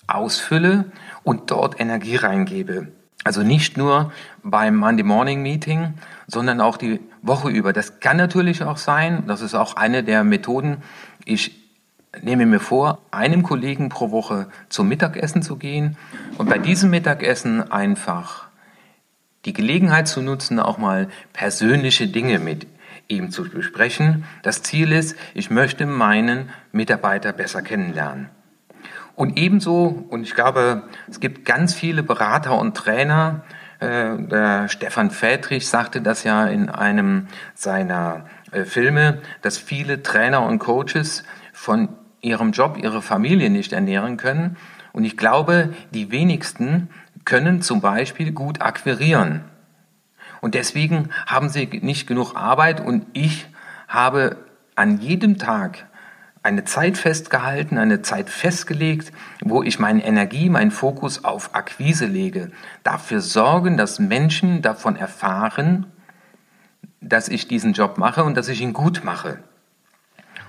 ausfülle 0.07 0.85
und 1.23 1.51
dort 1.51 1.79
Energie 1.79 2.15
reingebe. 2.15 2.87
Also 3.23 3.43
nicht 3.43 3.77
nur 3.77 4.11
beim 4.43 4.75
Monday 4.77 5.03
Morning 5.03 5.43
Meeting, 5.43 5.93
sondern 6.27 6.59
auch 6.59 6.77
die 6.77 6.99
Woche 7.21 7.49
über. 7.49 7.71
Das 7.71 7.99
kann 7.99 8.17
natürlich 8.17 8.63
auch 8.63 8.77
sein, 8.77 9.25
das 9.27 9.41
ist 9.41 9.53
auch 9.53 9.75
eine 9.75 10.03
der 10.03 10.23
Methoden. 10.23 10.77
Ich 11.23 11.61
nehme 12.22 12.46
mir 12.46 12.60
vor, 12.60 13.00
einem 13.12 13.44
Kollegen 13.44 13.89
pro 13.89 14.12
Woche 14.12 14.48
zum 14.70 14.88
Mittagessen 14.88 15.41
zu 15.41 15.56
gehen 15.56 15.98
und 16.38 16.50
bei 16.50 16.58
diesem 16.58 16.89
Mittagessen 16.89 17.72
einfach 17.72 18.48
die 19.46 19.53
Gelegenheit 19.53 20.08
zu 20.08 20.22
nutzen, 20.22 20.60
auch 20.60 20.77
mal 20.77 21.08
persönliche 21.34 22.08
Dinge 22.08 22.39
mit 22.39 22.68
ihm 23.08 23.32
zu 23.32 23.50
besprechen. 23.50 24.25
Das 24.44 24.62
Ziel 24.62 24.91
ist, 24.91 25.15
ich 25.34 25.50
möchte 25.50 25.86
meinen 25.86 26.50
Mitarbeiter 26.72 27.34
besser 27.34 27.62
kennenlernen. 27.62 28.30
Und 29.15 29.38
ebenso, 29.38 30.06
und 30.10 30.24
ich 30.24 30.36
glaube, 30.36 30.84
es 31.10 31.20
gibt 31.20 31.46
ganz 31.46 31.74
viele 31.74 32.03
Berater 32.03 32.58
und 32.58 32.75
Trainer, 32.75 33.44
äh, 33.80 34.18
der 34.18 34.68
Stefan 34.70 35.12
Fädrich 35.12 35.68
sagte 35.68 36.01
das 36.01 36.24
ja 36.24 36.46
in 36.48 36.70
einem 36.70 37.27
seiner 37.56 38.25
äh, 38.51 38.63
Filme, 38.63 39.20
dass 39.41 39.58
viele 39.58 40.03
Trainer 40.03 40.46
und 40.46 40.60
Coaches 40.60 41.24
von 41.51 41.89
ihrem 42.21 42.51
Job 42.51 42.77
ihre 42.81 43.01
Familie 43.01 43.49
nicht 43.49 43.73
ernähren 43.73 44.17
können. 44.17 44.57
Und 44.93 45.03
ich 45.03 45.17
glaube, 45.17 45.73
die 45.91 46.11
wenigsten 46.11 46.89
können 47.25 47.61
zum 47.61 47.81
Beispiel 47.81 48.31
gut 48.31 48.61
akquirieren. 48.61 49.41
Und 50.41 50.55
deswegen 50.55 51.09
haben 51.27 51.49
sie 51.49 51.67
nicht 51.81 52.07
genug 52.07 52.35
Arbeit 52.35 52.81
und 52.81 53.05
ich 53.13 53.47
habe 53.87 54.37
an 54.75 54.99
jedem 54.99 55.37
Tag 55.37 55.85
eine 56.43 56.63
Zeit 56.63 56.97
festgehalten, 56.97 57.77
eine 57.77 58.01
Zeit 58.01 58.29
festgelegt, 58.29 59.11
wo 59.43 59.61
ich 59.61 59.77
meine 59.77 60.03
Energie, 60.03 60.49
meinen 60.49 60.71
Fokus 60.71 61.23
auf 61.23 61.53
Akquise 61.53 62.07
lege. 62.07 62.51
Dafür 62.83 63.21
sorgen, 63.21 63.77
dass 63.77 63.99
Menschen 63.99 64.63
davon 64.63 64.95
erfahren, 64.95 65.85
dass 66.99 67.29
ich 67.29 67.47
diesen 67.47 67.73
Job 67.73 67.99
mache 67.99 68.23
und 68.23 68.35
dass 68.35 68.47
ich 68.47 68.61
ihn 68.61 68.73
gut 68.73 69.03
mache. 69.03 69.37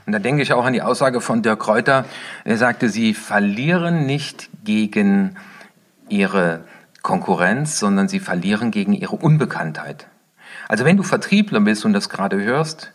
Und 0.06 0.12
da 0.12 0.18
denke 0.18 0.42
ich 0.42 0.52
auch 0.52 0.64
an 0.64 0.72
die 0.72 0.82
Aussage 0.82 1.20
von 1.20 1.42
Dirk 1.42 1.60
Kräuter. 1.60 2.04
Er 2.44 2.56
sagte, 2.56 2.88
sie 2.88 3.14
verlieren 3.14 4.06
nicht 4.06 4.48
gegen 4.64 5.36
ihre 6.08 6.64
Konkurrenz, 7.02 7.78
sondern 7.78 8.08
sie 8.08 8.20
verlieren 8.20 8.70
gegen 8.70 8.92
ihre 8.92 9.16
Unbekanntheit. 9.16 10.06
Also 10.68 10.84
wenn 10.84 10.96
du 10.96 11.02
Vertriebler 11.02 11.60
bist 11.60 11.84
und 11.84 11.92
das 11.92 12.08
gerade 12.08 12.42
hörst, 12.42 12.92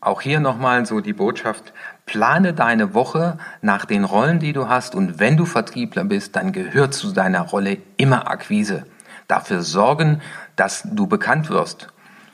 auch 0.00 0.20
hier 0.20 0.40
nochmal 0.40 0.86
so 0.86 1.00
die 1.00 1.12
Botschaft, 1.12 1.72
plane 2.04 2.54
deine 2.54 2.94
Woche 2.94 3.38
nach 3.62 3.84
den 3.84 4.04
Rollen, 4.04 4.38
die 4.38 4.52
du 4.52 4.68
hast 4.68 4.94
und 4.94 5.18
wenn 5.18 5.36
du 5.36 5.44
Vertriebler 5.46 6.04
bist, 6.04 6.36
dann 6.36 6.52
gehört 6.52 6.94
zu 6.94 7.12
deiner 7.12 7.42
Rolle 7.42 7.78
immer 7.96 8.30
Akquise. 8.30 8.86
Dafür 9.26 9.62
sorgen, 9.62 10.20
dass 10.54 10.82
du 10.84 11.06
bekannt 11.06 11.50
wirst. 11.50 11.88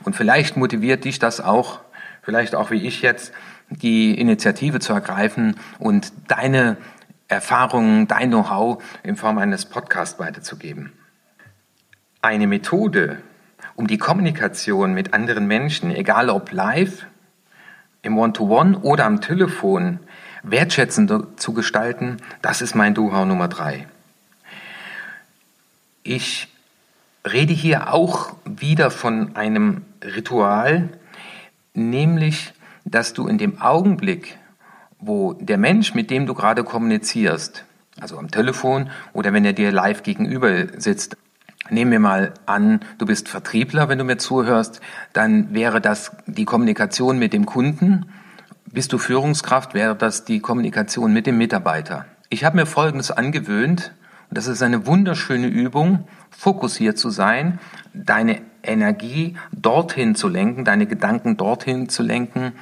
Und 0.04 0.16
vielleicht 0.16 0.56
motiviert 0.56 1.04
dich 1.04 1.18
das 1.18 1.40
auch, 1.40 1.80
vielleicht 2.22 2.54
auch 2.54 2.70
wie 2.70 2.86
ich 2.86 3.02
jetzt, 3.02 3.32
die 3.68 4.18
Initiative 4.18 4.80
zu 4.80 4.92
ergreifen 4.92 5.56
und 5.78 6.12
deine 6.28 6.76
Erfahrungen, 7.28 8.06
dein 8.06 8.30
Know-how 8.30 8.82
in 9.02 9.16
Form 9.16 9.38
eines 9.38 9.66
Podcasts 9.66 10.18
weiterzugeben. 10.18 10.92
Eine 12.20 12.46
Methode, 12.46 13.18
um 13.74 13.86
die 13.86 13.98
Kommunikation 13.98 14.94
mit 14.94 15.14
anderen 15.14 15.46
Menschen, 15.46 15.90
egal 15.90 16.28
ob 16.28 16.52
live, 16.52 17.06
im 18.02 18.18
One-to-One 18.18 18.76
-One 18.76 18.82
oder 18.82 19.06
am 19.06 19.20
Telefon, 19.20 20.00
wertschätzend 20.42 21.40
zu 21.40 21.52
gestalten, 21.52 22.18
das 22.42 22.62
ist 22.62 22.74
mein 22.74 22.94
Know-how 22.94 23.24
Nummer 23.24 23.48
drei. 23.48 23.86
Ich 26.02 26.48
rede 27.24 27.52
hier 27.52 27.92
auch 27.92 28.34
wieder 28.44 28.90
von 28.90 29.36
einem 29.36 29.84
Ritual, 30.02 30.88
nämlich, 31.74 32.52
dass 32.84 33.12
du 33.12 33.26
in 33.26 33.38
dem 33.38 33.60
Augenblick, 33.60 34.38
wo 34.98 35.34
der 35.34 35.58
Mensch, 35.58 35.94
mit 35.94 36.10
dem 36.10 36.26
du 36.26 36.34
gerade 36.34 36.64
kommunizierst, 36.64 37.64
also 38.00 38.18
am 38.18 38.30
Telefon 38.30 38.90
oder 39.12 39.32
wenn 39.32 39.44
er 39.44 39.52
dir 39.52 39.72
live 39.72 40.02
gegenüber 40.02 40.66
sitzt, 40.78 41.16
nehmen 41.70 41.92
wir 41.92 42.00
mal 42.00 42.34
an, 42.46 42.80
du 42.98 43.06
bist 43.06 43.28
Vertriebler, 43.28 43.88
wenn 43.88 43.98
du 43.98 44.04
mir 44.04 44.18
zuhörst, 44.18 44.80
dann 45.12 45.54
wäre 45.54 45.80
das 45.80 46.12
die 46.26 46.44
Kommunikation 46.44 47.18
mit 47.18 47.32
dem 47.32 47.46
Kunden. 47.46 48.06
Bist 48.66 48.92
du 48.92 48.98
Führungskraft, 48.98 49.74
wäre 49.74 49.94
das 49.94 50.24
die 50.24 50.40
Kommunikation 50.40 51.12
mit 51.12 51.26
dem 51.26 51.38
Mitarbeiter. 51.38 52.06
Ich 52.30 52.44
habe 52.44 52.56
mir 52.56 52.66
Folgendes 52.66 53.10
angewöhnt, 53.10 53.92
und 54.30 54.38
das 54.38 54.46
ist 54.46 54.62
eine 54.62 54.86
wunderschöne 54.86 55.46
Übung, 55.46 56.08
fokussiert 56.30 56.96
zu 56.98 57.10
sein, 57.10 57.58
deine 57.92 58.40
Energie 58.62 59.36
dorthin 59.52 60.14
zu 60.14 60.28
lenken, 60.28 60.64
deine 60.64 60.86
Gedanken 60.86 61.36
dorthin 61.36 61.88
zu 61.88 62.02
lenken, 62.02 62.52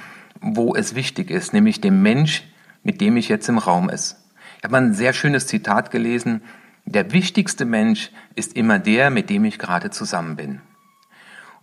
wo 0.40 0.74
es 0.74 0.94
wichtig 0.94 1.30
ist, 1.30 1.52
nämlich 1.52 1.80
dem 1.80 2.02
Mensch, 2.02 2.44
mit 2.82 3.00
dem 3.00 3.16
ich 3.16 3.28
jetzt 3.28 3.48
im 3.48 3.58
Raum 3.58 3.88
ist. 3.88 4.16
Ich 4.58 4.64
habe 4.64 4.72
mal 4.72 4.82
ein 4.82 4.94
sehr 4.94 5.12
schönes 5.12 5.46
Zitat 5.46 5.90
gelesen. 5.90 6.42
Der 6.84 7.12
wichtigste 7.12 7.64
Mensch 7.64 8.10
ist 8.34 8.56
immer 8.56 8.78
der, 8.78 9.10
mit 9.10 9.30
dem 9.30 9.44
ich 9.44 9.58
gerade 9.58 9.90
zusammen 9.90 10.36
bin. 10.36 10.60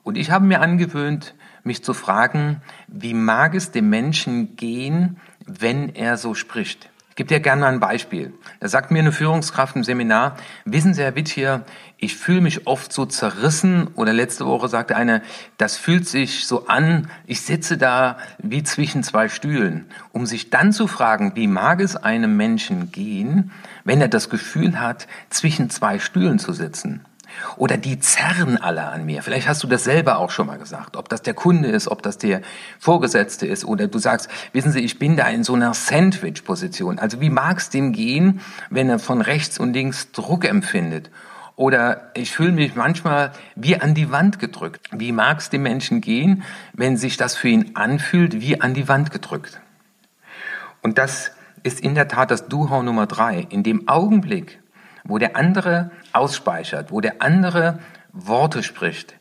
Und 0.03 0.17
ich 0.17 0.31
habe 0.31 0.45
mir 0.45 0.61
angewöhnt, 0.61 1.35
mich 1.63 1.83
zu 1.83 1.93
fragen, 1.93 2.61
wie 2.87 3.13
mag 3.13 3.55
es 3.55 3.71
dem 3.71 3.89
Menschen 3.89 4.55
gehen, 4.55 5.17
wenn 5.45 5.89
er 5.89 6.17
so 6.17 6.33
spricht? 6.33 6.89
Gebe 7.17 7.27
dir 7.27 7.39
gerne 7.39 7.61
mal 7.61 7.73
ein 7.73 7.79
Beispiel. 7.79 8.31
Da 8.59 8.69
sagt 8.69 8.91
mir 8.91 8.99
eine 8.99 9.11
Führungskraft 9.11 9.75
im 9.75 9.83
Seminar, 9.83 10.37
wissen 10.65 10.93
Sie, 10.93 11.01
Herr 11.01 11.15
Witthier, 11.15 11.65
ich 11.97 12.15
fühle 12.15 12.41
mich 12.41 12.67
oft 12.67 12.93
so 12.93 13.07
zerrissen 13.07 13.87
oder 13.95 14.13
letzte 14.13 14.45
Woche 14.45 14.69
sagte 14.69 14.95
einer, 14.95 15.21
das 15.57 15.77
fühlt 15.77 16.07
sich 16.07 16.45
so 16.45 16.67
an, 16.67 17.09
ich 17.25 17.41
sitze 17.41 17.77
da 17.77 18.17
wie 18.37 18.61
zwischen 18.61 19.01
zwei 19.01 19.29
Stühlen. 19.29 19.85
Um 20.11 20.27
sich 20.27 20.51
dann 20.51 20.71
zu 20.71 20.85
fragen, 20.85 21.31
wie 21.35 21.47
mag 21.47 21.81
es 21.81 21.95
einem 21.95 22.37
Menschen 22.37 22.91
gehen, 22.91 23.51
wenn 23.83 23.99
er 23.99 24.09
das 24.09 24.29
Gefühl 24.29 24.79
hat, 24.79 25.07
zwischen 25.31 25.71
zwei 25.71 25.97
Stühlen 25.97 26.37
zu 26.37 26.53
sitzen? 26.53 27.03
Oder 27.55 27.77
die 27.77 27.99
zerren 27.99 28.57
alle 28.57 28.83
an 28.87 29.05
mir. 29.05 29.23
Vielleicht 29.23 29.47
hast 29.47 29.63
du 29.63 29.67
das 29.67 29.83
selber 29.83 30.17
auch 30.17 30.31
schon 30.31 30.47
mal 30.47 30.57
gesagt. 30.57 30.97
Ob 30.97 31.09
das 31.09 31.21
der 31.21 31.33
Kunde 31.33 31.69
ist, 31.69 31.87
ob 31.87 32.01
das 32.01 32.17
der 32.17 32.41
Vorgesetzte 32.79 33.47
ist. 33.47 33.65
Oder 33.65 33.87
du 33.87 33.99
sagst, 33.99 34.29
wissen 34.53 34.71
Sie, 34.71 34.81
ich 34.81 34.99
bin 34.99 35.17
da 35.17 35.27
in 35.27 35.43
so 35.43 35.53
einer 35.53 35.73
Sandwich-Position. 35.73 36.99
Also 36.99 37.21
wie 37.21 37.29
mag 37.29 37.57
es 37.57 37.69
dem 37.69 37.93
gehen, 37.93 38.41
wenn 38.69 38.89
er 38.89 38.99
von 38.99 39.21
rechts 39.21 39.59
und 39.59 39.73
links 39.73 40.11
Druck 40.11 40.45
empfindet? 40.45 41.09
Oder 41.55 42.11
ich 42.13 42.31
fühle 42.31 42.51
mich 42.51 42.75
manchmal 42.75 43.31
wie 43.55 43.81
an 43.81 43.95
die 43.95 44.11
Wand 44.11 44.37
gedrückt. 44.37 44.89
Wie 44.91 45.11
mag 45.11 45.39
es 45.39 45.49
dem 45.49 45.63
Menschen 45.63 46.01
gehen, 46.01 46.43
wenn 46.73 46.97
sich 46.97 47.17
das 47.17 47.35
für 47.35 47.49
ihn 47.49 47.71
anfühlt, 47.73 48.39
wie 48.39 48.61
an 48.61 48.75
die 48.75 48.87
Wand 48.87 49.11
gedrückt? 49.11 49.59
Und 50.83 50.99
das 50.99 51.31
ist 51.63 51.79
in 51.79 51.95
der 51.95 52.07
Tat 52.07 52.29
das 52.29 52.47
Duhau 52.47 52.83
Nummer 52.83 53.07
drei. 53.07 53.47
In 53.49 53.63
dem 53.63 53.87
Augenblick, 53.87 54.59
wo 55.07 55.17
der 55.17 55.35
andere 55.35 55.91
ausspeichert, 56.13 56.91
wo 56.91 57.01
der 57.01 57.21
andere 57.21 57.79
Worte 58.13 58.63
spricht, 58.63 59.15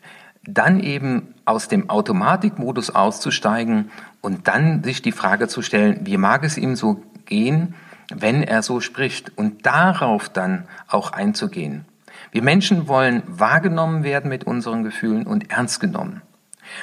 dann 0.44 0.80
eben 0.80 1.34
aus 1.44 1.68
dem 1.68 1.90
Automatikmodus 1.90 2.90
auszusteigen 2.90 3.90
und 4.20 4.48
dann 4.48 4.82
sich 4.84 5.02
die 5.02 5.12
Frage 5.12 5.48
zu 5.48 5.62
stellen, 5.62 6.00
wie 6.02 6.16
mag 6.16 6.44
es 6.44 6.56
ihm 6.56 6.76
so 6.76 7.02
gehen, 7.24 7.74
wenn 8.14 8.42
er 8.42 8.62
so 8.62 8.80
spricht 8.80 9.36
und 9.36 9.66
darauf 9.66 10.28
dann 10.28 10.64
auch 10.88 11.12
einzugehen. 11.12 11.84
Wir 12.30 12.42
Menschen 12.42 12.88
wollen 12.88 13.22
wahrgenommen 13.26 14.04
werden 14.04 14.28
mit 14.28 14.44
unseren 14.44 14.84
Gefühlen 14.84 15.26
und 15.26 15.50
ernst 15.50 15.80
genommen. 15.80 16.22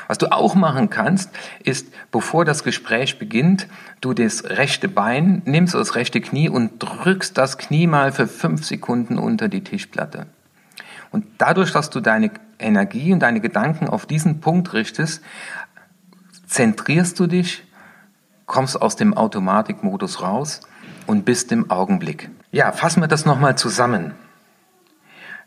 Was 0.07 0.17
du 0.17 0.31
auch 0.31 0.55
machen 0.55 0.89
kannst, 0.89 1.29
ist, 1.63 1.87
bevor 2.11 2.45
das 2.45 2.63
Gespräch 2.63 3.19
beginnt, 3.19 3.67
du 4.01 4.13
das 4.13 4.43
rechte 4.45 4.87
Bein 4.87 5.41
nimmst, 5.45 5.73
das 5.73 5.95
rechte 5.95 6.21
Knie 6.21 6.49
und 6.49 6.79
drückst 6.79 7.37
das 7.37 7.57
Knie 7.57 7.87
mal 7.87 8.11
für 8.11 8.27
fünf 8.27 8.65
Sekunden 8.65 9.17
unter 9.17 9.47
die 9.47 9.63
Tischplatte. 9.63 10.27
Und 11.11 11.25
dadurch, 11.37 11.71
dass 11.71 11.89
du 11.89 11.99
deine 11.99 12.31
Energie 12.59 13.13
und 13.13 13.19
deine 13.19 13.39
Gedanken 13.39 13.87
auf 13.87 14.05
diesen 14.05 14.39
Punkt 14.39 14.73
richtest, 14.73 15.21
zentrierst 16.47 17.19
du 17.19 17.27
dich, 17.27 17.63
kommst 18.45 18.81
aus 18.81 18.95
dem 18.95 19.15
Automatikmodus 19.15 20.21
raus 20.21 20.61
und 21.07 21.25
bist 21.25 21.51
im 21.51 21.69
Augenblick. 21.69 22.29
Ja, 22.51 22.71
fassen 22.71 23.01
wir 23.01 23.07
das 23.07 23.25
nochmal 23.25 23.57
zusammen. 23.57 24.13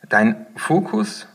Dein 0.09 0.46
Fokus 0.57 1.27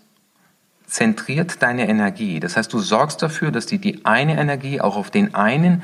zentriert 0.92 1.62
deine 1.62 1.88
Energie. 1.88 2.40
Das 2.42 2.58
heißt, 2.58 2.72
du 2.72 2.80
sorgst 2.80 3.22
dafür, 3.22 3.52
dass 3.52 3.66
die, 3.66 3.80
die 3.80 4.06
eine 4.06 4.38
Energie 4.38 4.82
auch 4.82 4.98
auf 4.98 5.10
den 5.10 5.34
einen 5.34 5.84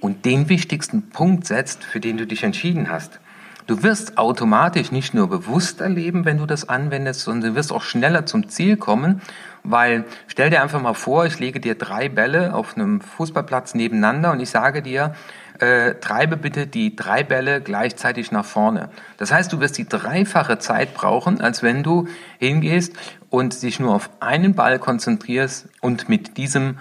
und 0.00 0.24
den 0.24 0.48
wichtigsten 0.48 1.10
Punkt 1.10 1.46
setzt, 1.46 1.84
für 1.84 2.00
den 2.00 2.16
du 2.16 2.26
dich 2.26 2.42
entschieden 2.42 2.90
hast. 2.90 3.20
Du 3.68 3.82
wirst 3.82 4.16
automatisch 4.16 4.92
nicht 4.92 5.12
nur 5.12 5.28
bewusst 5.28 5.82
erleben, 5.82 6.24
wenn 6.24 6.38
du 6.38 6.46
das 6.46 6.70
anwendest, 6.70 7.20
sondern 7.20 7.50
du 7.50 7.54
wirst 7.54 7.70
auch 7.70 7.82
schneller 7.82 8.24
zum 8.24 8.48
Ziel 8.48 8.78
kommen, 8.78 9.20
weil 9.62 10.06
stell 10.26 10.48
dir 10.48 10.62
einfach 10.62 10.80
mal 10.80 10.94
vor, 10.94 11.26
ich 11.26 11.38
lege 11.38 11.60
dir 11.60 11.74
drei 11.74 12.08
Bälle 12.08 12.54
auf 12.54 12.78
einem 12.78 13.02
Fußballplatz 13.02 13.74
nebeneinander 13.74 14.32
und 14.32 14.40
ich 14.40 14.48
sage 14.48 14.80
dir, 14.80 15.14
äh, 15.58 15.96
treibe 15.96 16.38
bitte 16.38 16.66
die 16.66 16.96
drei 16.96 17.22
Bälle 17.22 17.60
gleichzeitig 17.60 18.32
nach 18.32 18.46
vorne. 18.46 18.88
Das 19.18 19.32
heißt, 19.32 19.52
du 19.52 19.60
wirst 19.60 19.76
die 19.76 19.86
dreifache 19.86 20.58
Zeit 20.58 20.94
brauchen, 20.94 21.42
als 21.42 21.62
wenn 21.62 21.82
du 21.82 22.08
hingehst 22.38 22.94
und 23.28 23.62
dich 23.62 23.80
nur 23.80 23.94
auf 23.94 24.08
einen 24.20 24.54
Ball 24.54 24.78
konzentrierst 24.78 25.68
und 25.82 26.08
mit 26.08 26.38
diesem 26.38 26.78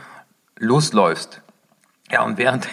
losläufst. 0.57 1.41
Ja, 2.09 2.23
und 2.23 2.37
während 2.37 2.69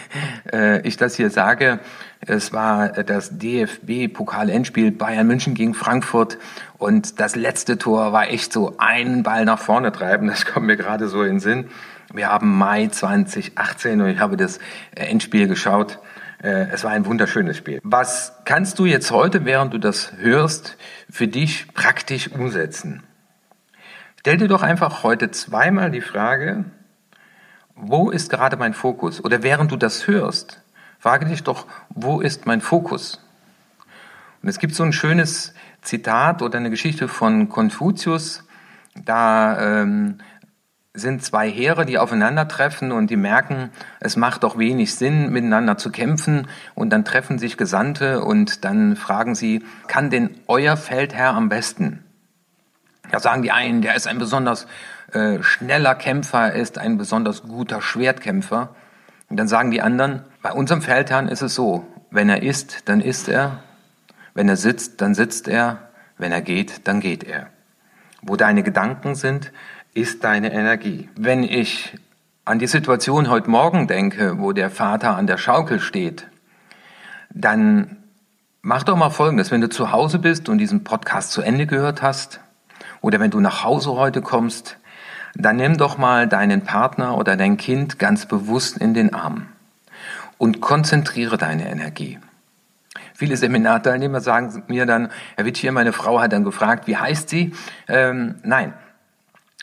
äh, 0.53 0.81
ich 0.87 0.97
das 0.97 1.17
hier 1.17 1.29
sage, 1.29 1.81
es 2.21 2.53
war 2.53 2.91
das 2.91 3.37
DFB-Pokal-Endspiel 3.37 4.93
Bayern 4.93 5.27
München 5.27 5.55
gegen 5.55 5.75
Frankfurt 5.75 6.39
und 6.79 7.19
das 7.19 7.35
letzte 7.35 7.77
Tor 7.77 8.13
war 8.13 8.29
echt 8.29 8.53
so 8.53 8.77
einen 8.79 9.25
Ball 9.25 9.45
nach 9.45 9.59
vorne 9.59 9.91
treiben. 9.91 10.29
Das 10.29 10.47
kommt 10.47 10.67
mir 10.67 10.77
gerade 10.77 11.09
so 11.09 11.23
in 11.23 11.35
den 11.35 11.41
Sinn. 11.41 11.69
Wir 12.13 12.29
haben 12.29 12.57
Mai 12.57 12.87
2018 12.87 14.01
und 14.01 14.09
ich 14.09 14.21
habe 14.21 14.37
das 14.37 14.59
äh, 14.95 15.07
Endspiel 15.07 15.49
geschaut. 15.49 15.99
Äh, 16.41 16.69
es 16.71 16.85
war 16.85 16.93
ein 16.93 17.05
wunderschönes 17.05 17.57
Spiel. 17.57 17.81
Was 17.83 18.35
kannst 18.45 18.79
du 18.79 18.85
jetzt 18.85 19.11
heute, 19.11 19.45
während 19.45 19.75
du 19.75 19.79
das 19.79 20.13
hörst, 20.19 20.77
für 21.11 21.27
dich 21.27 21.75
praktisch 21.75 22.31
umsetzen? 22.31 23.03
Stell 24.21 24.37
dir 24.37 24.49
doch 24.49 24.63
einfach 24.63 25.03
heute 25.03 25.33
zweimal 25.33 25.91
die 25.91 26.01
Frage, 26.01 26.67
wo 27.77 28.11
ist 28.11 28.31
gerade 28.31 28.57
mein 28.57 28.75
Fokus? 28.75 29.23
Oder 29.25 29.43
während 29.43 29.71
du 29.71 29.77
das 29.77 30.07
hörst, 30.07 30.61
frage 30.99 31.27
dich 31.27 31.43
doch, 31.43 31.67
wo 31.91 32.21
ist 32.21 32.47
mein 32.47 32.61
Fokus? 32.61 33.21
Und 34.43 34.49
es 34.49 34.59
gibt 34.59 34.75
so 34.75 34.83
ein 34.83 34.93
schönes 34.93 35.55
Zitat 35.83 36.43
oder 36.43 36.59
eine 36.59 36.71
Geschichte 36.71 37.09
von 37.09 37.49
Konfuzius. 37.49 38.45
Da 38.95 39.81
ähm, 39.81 40.19
sind 40.93 41.25
zwei 41.25 41.51
Heere, 41.51 41.85
die 41.85 41.99
aufeinandertreffen 41.99 42.93
und 42.93 43.11
die 43.11 43.17
merken, 43.17 43.71
es 44.01 44.17
macht 44.17 44.45
doch 44.45 44.57
wenig 44.57 44.95
Sinn, 44.95 45.31
miteinander 45.31 45.77
zu 45.77 45.91
kämpfen. 45.91 46.47
Und 46.75 46.91
dann 46.91 47.05
treffen 47.05 47.39
sich 47.39 47.57
Gesandte 47.57 48.23
und 48.23 48.65
dann 48.65 48.97
fragen 48.97 49.35
sie, 49.35 49.65
kann 49.89 50.11
denn 50.11 50.31
euer 50.47 50.77
Feldherr 50.77 51.35
am 51.35 51.49
besten? 51.49 52.05
Da 53.11 53.19
sagen 53.19 53.43
die 53.43 53.51
einen, 53.51 53.83
der 53.83 53.97
ist 53.97 54.07
ein 54.07 54.19
besonders 54.19 54.67
äh, 55.15 55.43
schneller 55.43 55.95
Kämpfer, 55.95 56.53
ist 56.53 56.79
ein 56.79 56.99
besonders 56.99 57.45
guter 57.45 57.81
Schwertkämpfer. 57.81 58.75
Und 59.29 59.37
dann 59.37 59.49
sagen 59.49 59.71
die 59.71 59.81
anderen, 59.81 60.23
bei 60.43 60.53
unserem 60.53 60.83
Feldherrn 60.83 61.29
ist 61.29 61.43
es 61.43 61.55
so, 61.55 61.87
wenn 62.11 62.29
er 62.29 62.43
isst, 62.43 62.89
dann 62.89 63.01
isst 63.01 63.29
er, 63.29 63.63
wenn 64.35 64.49
er 64.49 64.57
sitzt, 64.57 65.01
dann 65.01 65.15
sitzt 65.15 65.49
er, 65.49 65.89
wenn 66.19 66.33
er 66.33 66.43
geht, 66.43 66.87
dann 66.89 67.01
geht 67.01 67.25
er. 67.25 67.49
Wo 68.23 68.37
deine 68.37 68.63
Gedanken 68.63 69.15
sind, 69.15 69.53
ist 69.95 70.25
deine 70.25 70.53
Energie. 70.53 71.09
Wenn 71.17 71.45
ich 71.45 71.97
an 72.45 72.59
die 72.59 72.67
Situation 72.67 73.31
heute 73.31 73.49
Morgen 73.49 73.87
denke, 73.87 74.39
wo 74.39 74.53
der 74.53 74.71
Vater 74.71 75.17
an 75.17 75.27
der 75.27 75.39
Schaukel 75.39 75.81
steht, 75.81 76.27
dann 77.31 77.97
mach 78.63 78.83
doch 78.83 78.97
mal 78.97 79.11
Folgendes, 79.11 79.51
wenn 79.51 79.61
du 79.61 79.69
zu 79.69 79.93
Hause 79.93 80.19
bist 80.19 80.49
und 80.49 80.59
diesen 80.59 80.85
Podcast 80.85 81.33
zu 81.33 81.43
Ende 81.43 81.67
gehört 81.67 82.03
hast, 82.03 82.41
oder 83.01 83.21
wenn 83.21 83.31
du 83.31 83.41
nach 83.41 83.65
Hause 83.65 83.93
heute 83.93 84.23
kommst, 84.23 84.79
dann 85.35 85.57
nimm 85.57 85.77
doch 85.77 85.99
mal 85.99 86.29
deinen 86.29 86.63
Partner 86.63 87.17
oder 87.17 87.37
dein 87.37 87.57
Kind 87.57 87.99
ganz 87.99 88.27
bewusst 88.27 88.79
in 88.79 88.95
den 88.95 89.15
Arm 89.15 89.49
und 90.39 90.61
konzentriere 90.61 91.37
deine 91.37 91.69
Energie. 91.69 92.19
Viele 93.15 93.37
Seminarteilnehmer 93.37 94.21
sagen 94.21 94.65
mir 94.67 94.87
dann, 94.87 95.11
Herr 95.37 95.45
Witsch, 95.45 95.65
meine 95.71 95.93
Frau 95.93 96.21
hat 96.21 96.33
dann 96.33 96.45
gefragt, 96.45 96.87
wie 96.87 96.97
heißt 96.97 97.29
sie? 97.29 97.53
Ähm, 97.89 98.37
nein, 98.43 98.75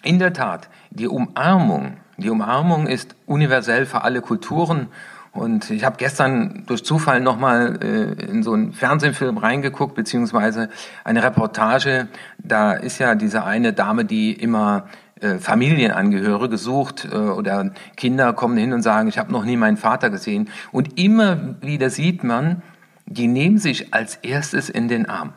in 0.03 0.19
der 0.19 0.33
Tat, 0.33 0.69
die 0.89 1.07
Umarmung, 1.07 1.97
die 2.17 2.29
Umarmung 2.29 2.87
ist 2.87 3.15
universell 3.25 3.85
für 3.85 4.03
alle 4.03 4.21
Kulturen 4.21 4.87
und 5.33 5.69
ich 5.69 5.85
habe 5.85 5.95
gestern 5.97 6.63
durch 6.65 6.83
Zufall 6.83 7.21
nochmal 7.21 7.79
äh, 7.81 8.25
in 8.25 8.43
so 8.43 8.53
einen 8.53 8.73
Fernsehfilm 8.73 9.37
reingeguckt, 9.37 9.95
beziehungsweise 9.95 10.69
eine 11.03 11.23
Reportage. 11.23 12.07
Da 12.37 12.73
ist 12.73 12.99
ja 12.99 13.15
diese 13.15 13.45
eine 13.45 13.71
Dame, 13.71 14.03
die 14.03 14.33
immer 14.33 14.87
äh, 15.21 15.39
Familienangehörige 15.39 16.57
sucht 16.57 17.05
äh, 17.05 17.15
oder 17.15 17.71
Kinder 17.95 18.33
kommen 18.33 18.57
hin 18.57 18.73
und 18.73 18.81
sagen, 18.81 19.07
ich 19.07 19.17
habe 19.17 19.31
noch 19.31 19.45
nie 19.45 19.57
meinen 19.57 19.77
Vater 19.77 20.09
gesehen. 20.09 20.49
Und 20.71 20.99
immer 20.99 21.61
wieder 21.61 21.89
sieht 21.89 22.23
man, 22.23 22.61
die 23.05 23.27
nehmen 23.27 23.57
sich 23.57 23.93
als 23.93 24.17
erstes 24.17 24.69
in 24.69 24.87
den 24.87 25.07
Arm. 25.07 25.33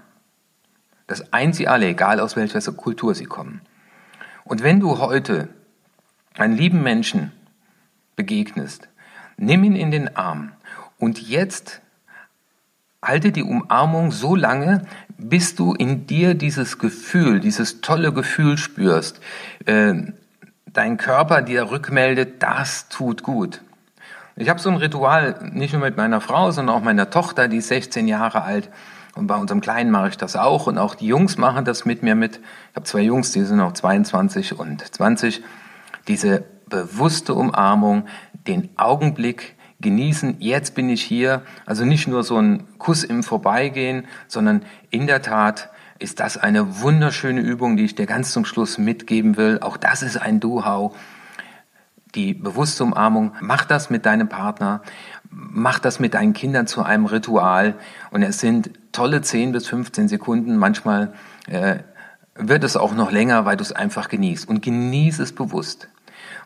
Das 1.06 1.32
einzig 1.32 1.68
alle, 1.68 1.86
egal 1.86 2.20
aus 2.20 2.36
welcher 2.36 2.60
Kultur 2.72 3.14
sie 3.14 3.26
kommen. 3.26 3.60
Und 4.44 4.62
wenn 4.62 4.80
du 4.80 4.98
heute 4.98 5.48
einen 6.36 6.56
lieben 6.56 6.82
Menschen 6.82 7.32
begegnest, 8.16 8.88
Nimm 9.36 9.64
ihn 9.64 9.76
in 9.76 9.90
den 9.90 10.16
Arm. 10.16 10.52
Und 10.98 11.20
jetzt 11.20 11.80
halte 13.04 13.32
die 13.32 13.42
Umarmung 13.42 14.10
so 14.10 14.34
lange, 14.34 14.82
bis 15.16 15.54
du 15.54 15.74
in 15.74 16.06
dir 16.06 16.34
dieses 16.34 16.78
Gefühl, 16.78 17.40
dieses 17.40 17.80
tolle 17.80 18.12
Gefühl 18.12 18.56
spürst. 18.56 19.20
Äh, 19.66 19.94
dein 20.66 20.96
Körper 20.96 21.42
dir 21.42 21.70
rückmeldet, 21.70 22.42
das 22.42 22.88
tut 22.88 23.22
gut. 23.22 23.62
Ich 24.36 24.48
habe 24.48 24.58
so 24.58 24.68
ein 24.68 24.76
Ritual, 24.76 25.36
nicht 25.52 25.72
nur 25.72 25.82
mit 25.82 25.96
meiner 25.96 26.20
Frau, 26.20 26.50
sondern 26.50 26.74
auch 26.74 26.82
meiner 26.82 27.10
Tochter, 27.10 27.46
die 27.46 27.58
ist 27.58 27.68
16 27.68 28.08
Jahre 28.08 28.42
alt. 28.42 28.68
Und 29.14 29.28
bei 29.28 29.36
unserem 29.36 29.60
Kleinen 29.60 29.92
mache 29.92 30.08
ich 30.08 30.16
das 30.16 30.34
auch. 30.34 30.66
Und 30.66 30.76
auch 30.76 30.96
die 30.96 31.06
Jungs 31.06 31.38
machen 31.38 31.64
das 31.64 31.84
mit 31.84 32.02
mir 32.02 32.16
mit. 32.16 32.38
Ich 32.70 32.76
habe 32.76 32.84
zwei 32.84 33.02
Jungs, 33.02 33.30
die 33.30 33.42
sind 33.44 33.60
auch 33.60 33.72
22 33.72 34.58
und 34.58 34.82
20. 34.82 35.40
Diese 36.08 36.44
bewusste 36.68 37.34
Umarmung, 37.34 38.06
den 38.48 38.70
Augenblick 38.76 39.54
genießen, 39.84 40.36
jetzt 40.40 40.74
bin 40.74 40.88
ich 40.88 41.02
hier. 41.02 41.42
Also 41.64 41.84
nicht 41.84 42.08
nur 42.08 42.24
so 42.24 42.36
ein 42.38 42.64
Kuss 42.78 43.04
im 43.04 43.22
Vorbeigehen, 43.22 44.06
sondern 44.26 44.64
in 44.90 45.06
der 45.06 45.22
Tat 45.22 45.70
ist 46.00 46.18
das 46.18 46.36
eine 46.36 46.80
wunderschöne 46.80 47.40
Übung, 47.40 47.76
die 47.76 47.84
ich 47.84 47.94
dir 47.94 48.06
ganz 48.06 48.32
zum 48.32 48.44
Schluss 48.44 48.78
mitgeben 48.78 49.36
will. 49.36 49.60
Auch 49.60 49.76
das 49.76 50.02
ist 50.02 50.16
ein 50.16 50.40
Du-Hau. 50.40 50.94
Die 52.16 52.34
bewusste 52.34 52.84
Umarmung, 52.84 53.32
mach 53.40 53.64
das 53.64 53.90
mit 53.90 54.06
deinem 54.06 54.28
Partner, 54.28 54.82
mach 55.30 55.78
das 55.78 56.00
mit 56.00 56.14
deinen 56.14 56.32
Kindern 56.32 56.66
zu 56.66 56.82
einem 56.82 57.06
Ritual. 57.06 57.74
Und 58.10 58.22
es 58.22 58.40
sind 58.40 58.70
tolle 58.92 59.22
10 59.22 59.52
bis 59.52 59.68
15 59.68 60.08
Sekunden. 60.08 60.56
Manchmal 60.56 61.14
äh, 61.46 61.76
wird 62.34 62.64
es 62.64 62.76
auch 62.76 62.94
noch 62.94 63.10
länger, 63.12 63.44
weil 63.44 63.56
du 63.56 63.62
es 63.62 63.72
einfach 63.72 64.08
genießt. 64.08 64.48
Und 64.48 64.62
genieß 64.62 65.20
es 65.20 65.32
bewusst. 65.32 65.88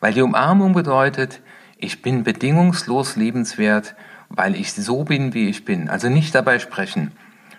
Weil 0.01 0.12
die 0.12 0.22
Umarmung 0.22 0.72
bedeutet, 0.74 1.40
ich 1.79 2.03
bin 2.03 2.25
bedingungslos 2.25 3.17
lebenswert, 3.17 3.95
weil 4.29 4.55
ich 4.57 4.73
so 4.73 5.05
bin, 5.05 5.33
wie 5.33 5.49
ich 5.49 5.64
bin. 5.64 5.88
Also 5.88 6.09
nicht 6.09 6.35
dabei 6.35 6.59
sprechen. 6.59 7.12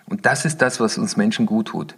Und 0.05 0.25
das 0.25 0.45
ist 0.45 0.61
das, 0.61 0.79
was 0.79 0.97
uns 0.97 1.17
Menschen 1.17 1.45
gut 1.45 1.69
tut. 1.69 1.95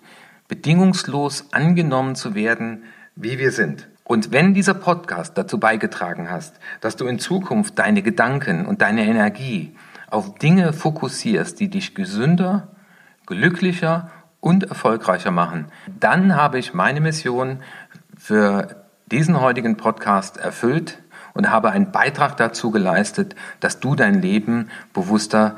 Bedingungslos 0.48 1.52
angenommen 1.52 2.16
zu 2.16 2.36
werden, 2.36 2.84
wie 3.16 3.40
wir 3.40 3.52
sind. 3.52 3.88
Und 4.04 4.32
wenn 4.32 4.54
dieser 4.54 4.74
Podcast 4.74 5.38
dazu 5.38 5.60
beigetragen 5.60 6.30
hast, 6.30 6.56
dass 6.80 6.96
du 6.96 7.08
in 7.08 7.20
Zukunft 7.20 7.80
deine 7.80 8.02
Gedanken 8.02 8.66
und 8.66 8.82
deine 8.82 9.06
Energie 9.06 9.76
auf 10.10 10.36
Dinge 10.36 10.74
fokussierst, 10.74 11.60
die 11.60 11.70
dich 11.70 11.96
gesünder, 11.96 12.68
glücklicher 13.26 14.12
und 14.42 14.64
erfolgreicher 14.66 15.32
machen, 15.32 15.68
dann 16.00 16.36
habe 16.36 16.60
ich 16.60 16.74
meine 16.74 17.00
Mission 17.00 17.62
für 18.18 18.86
diesen 19.08 19.40
heutigen 19.40 19.78
Podcast 19.78 20.38
erfüllt 20.38 21.00
und 21.34 21.50
habe 21.50 21.72
einen 21.72 21.92
Beitrag 21.92 22.38
dazu 22.38 22.72
geleistet, 22.72 23.36
dass 23.60 23.80
du 23.80 23.96
dein 23.96 24.22
Leben 24.22 24.70
bewusster, 24.94 25.58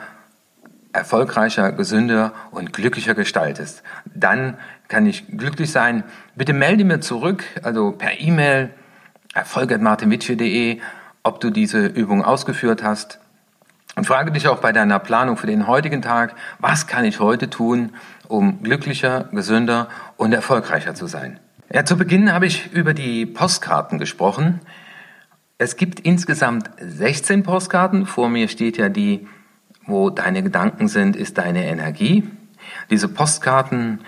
erfolgreicher, 0.93 1.71
gesünder 1.71 2.33
und 2.51 2.71
glücklicher 2.71 3.15
gestaltest. 3.15 3.83
Dann 4.13 4.57
kann 4.87 5.05
ich 5.07 5.25
glücklich 5.27 5.71
sein. 5.71 6.03
Bitte 6.35 6.53
melde 6.53 6.85
mir 6.85 6.99
zurück, 6.99 7.43
also 7.63 7.91
per 7.91 8.19
E-Mail, 8.19 8.69
erfolg.martinwitsche.de, 9.33 10.79
ob 11.23 11.39
du 11.39 11.49
diese 11.49 11.87
Übung 11.87 12.23
ausgeführt 12.23 12.83
hast. 12.83 13.19
Und 13.95 14.05
frage 14.05 14.31
dich 14.31 14.47
auch 14.47 14.59
bei 14.59 14.71
deiner 14.71 14.99
Planung 14.99 15.37
für 15.37 15.47
den 15.47 15.67
heutigen 15.67 16.01
Tag, 16.01 16.35
was 16.59 16.87
kann 16.87 17.05
ich 17.05 17.19
heute 17.19 17.49
tun, 17.49 17.91
um 18.27 18.63
glücklicher, 18.63 19.25
gesünder 19.31 19.87
und 20.17 20.33
erfolgreicher 20.33 20.95
zu 20.95 21.07
sein? 21.07 21.39
Ja, 21.71 21.85
zu 21.85 21.97
Beginn 21.97 22.33
habe 22.33 22.45
ich 22.45 22.71
über 22.71 22.93
die 22.93 23.25
Postkarten 23.25 23.99
gesprochen. 23.99 24.61
Es 25.57 25.77
gibt 25.77 25.99
insgesamt 25.99 26.69
16 26.79 27.43
Postkarten. 27.43 28.05
Vor 28.05 28.29
mir 28.29 28.47
steht 28.47 28.77
ja 28.77 28.89
die, 28.89 29.27
wo 29.85 30.09
deine 30.09 30.43
Gedanken 30.43 30.87
sind, 30.87 31.15
ist 31.15 31.37
deine 31.37 31.65
Energie. 31.65 32.23
Diese 32.89 33.07
Postkarten, 33.07 34.01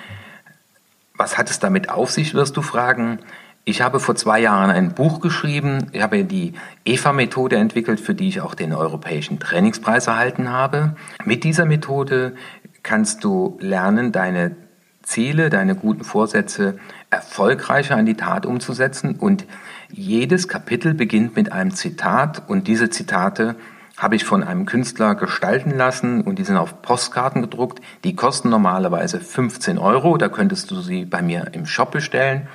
was 1.15 1.37
hat 1.37 1.49
es 1.49 1.59
damit 1.59 1.89
auf 1.89 2.11
sich, 2.11 2.33
wirst 2.33 2.57
du 2.57 2.61
fragen. 2.61 3.19
Ich 3.63 3.81
habe 3.81 3.99
vor 3.99 4.15
zwei 4.15 4.39
Jahren 4.39 4.69
ein 4.69 4.93
Buch 4.93 5.21
geschrieben. 5.21 5.87
Ich 5.91 6.01
habe 6.01 6.23
die 6.23 6.53
EVA-Methode 6.85 7.57
entwickelt, 7.57 7.99
für 7.99 8.13
die 8.13 8.27
ich 8.27 8.41
auch 8.41 8.53
den 8.53 8.73
Europäischen 8.73 9.39
Trainingspreis 9.39 10.07
erhalten 10.07 10.51
habe. 10.51 10.95
Mit 11.25 11.43
dieser 11.43 11.65
Methode 11.65 12.35
kannst 12.83 13.23
du 13.23 13.57
lernen, 13.59 14.11
deine 14.11 14.55
Ziele, 15.01 15.49
deine 15.49 15.75
guten 15.75 16.03
Vorsätze 16.03 16.77
erfolgreicher 17.09 17.95
an 17.95 18.05
die 18.05 18.15
Tat 18.15 18.45
umzusetzen. 18.45 19.15
Und 19.15 19.45
jedes 19.91 20.47
Kapitel 20.47 20.93
beginnt 20.93 21.35
mit 21.35 21.51
einem 21.51 21.73
Zitat 21.73 22.43
und 22.47 22.67
diese 22.67 22.89
Zitate 22.89 23.55
habe 23.97 24.15
ich 24.15 24.25
von 24.25 24.43
einem 24.43 24.65
Künstler 24.65 25.15
gestalten 25.15 25.71
lassen 25.71 26.21
und 26.21 26.37
die 26.37 26.43
sind 26.43 26.57
auf 26.57 26.81
Postkarten 26.81 27.41
gedruckt. 27.41 27.81
Die 28.03 28.15
kosten 28.15 28.49
normalerweise 28.49 29.19
15 29.19 29.77
Euro, 29.77 30.17
da 30.17 30.27
könntest 30.27 30.69
du 30.71 30.81
sie 30.81 31.05
bei 31.05 31.21
mir 31.21 31.53
im 31.53 31.65
Shop 31.65 31.91
bestellen. 31.91 32.47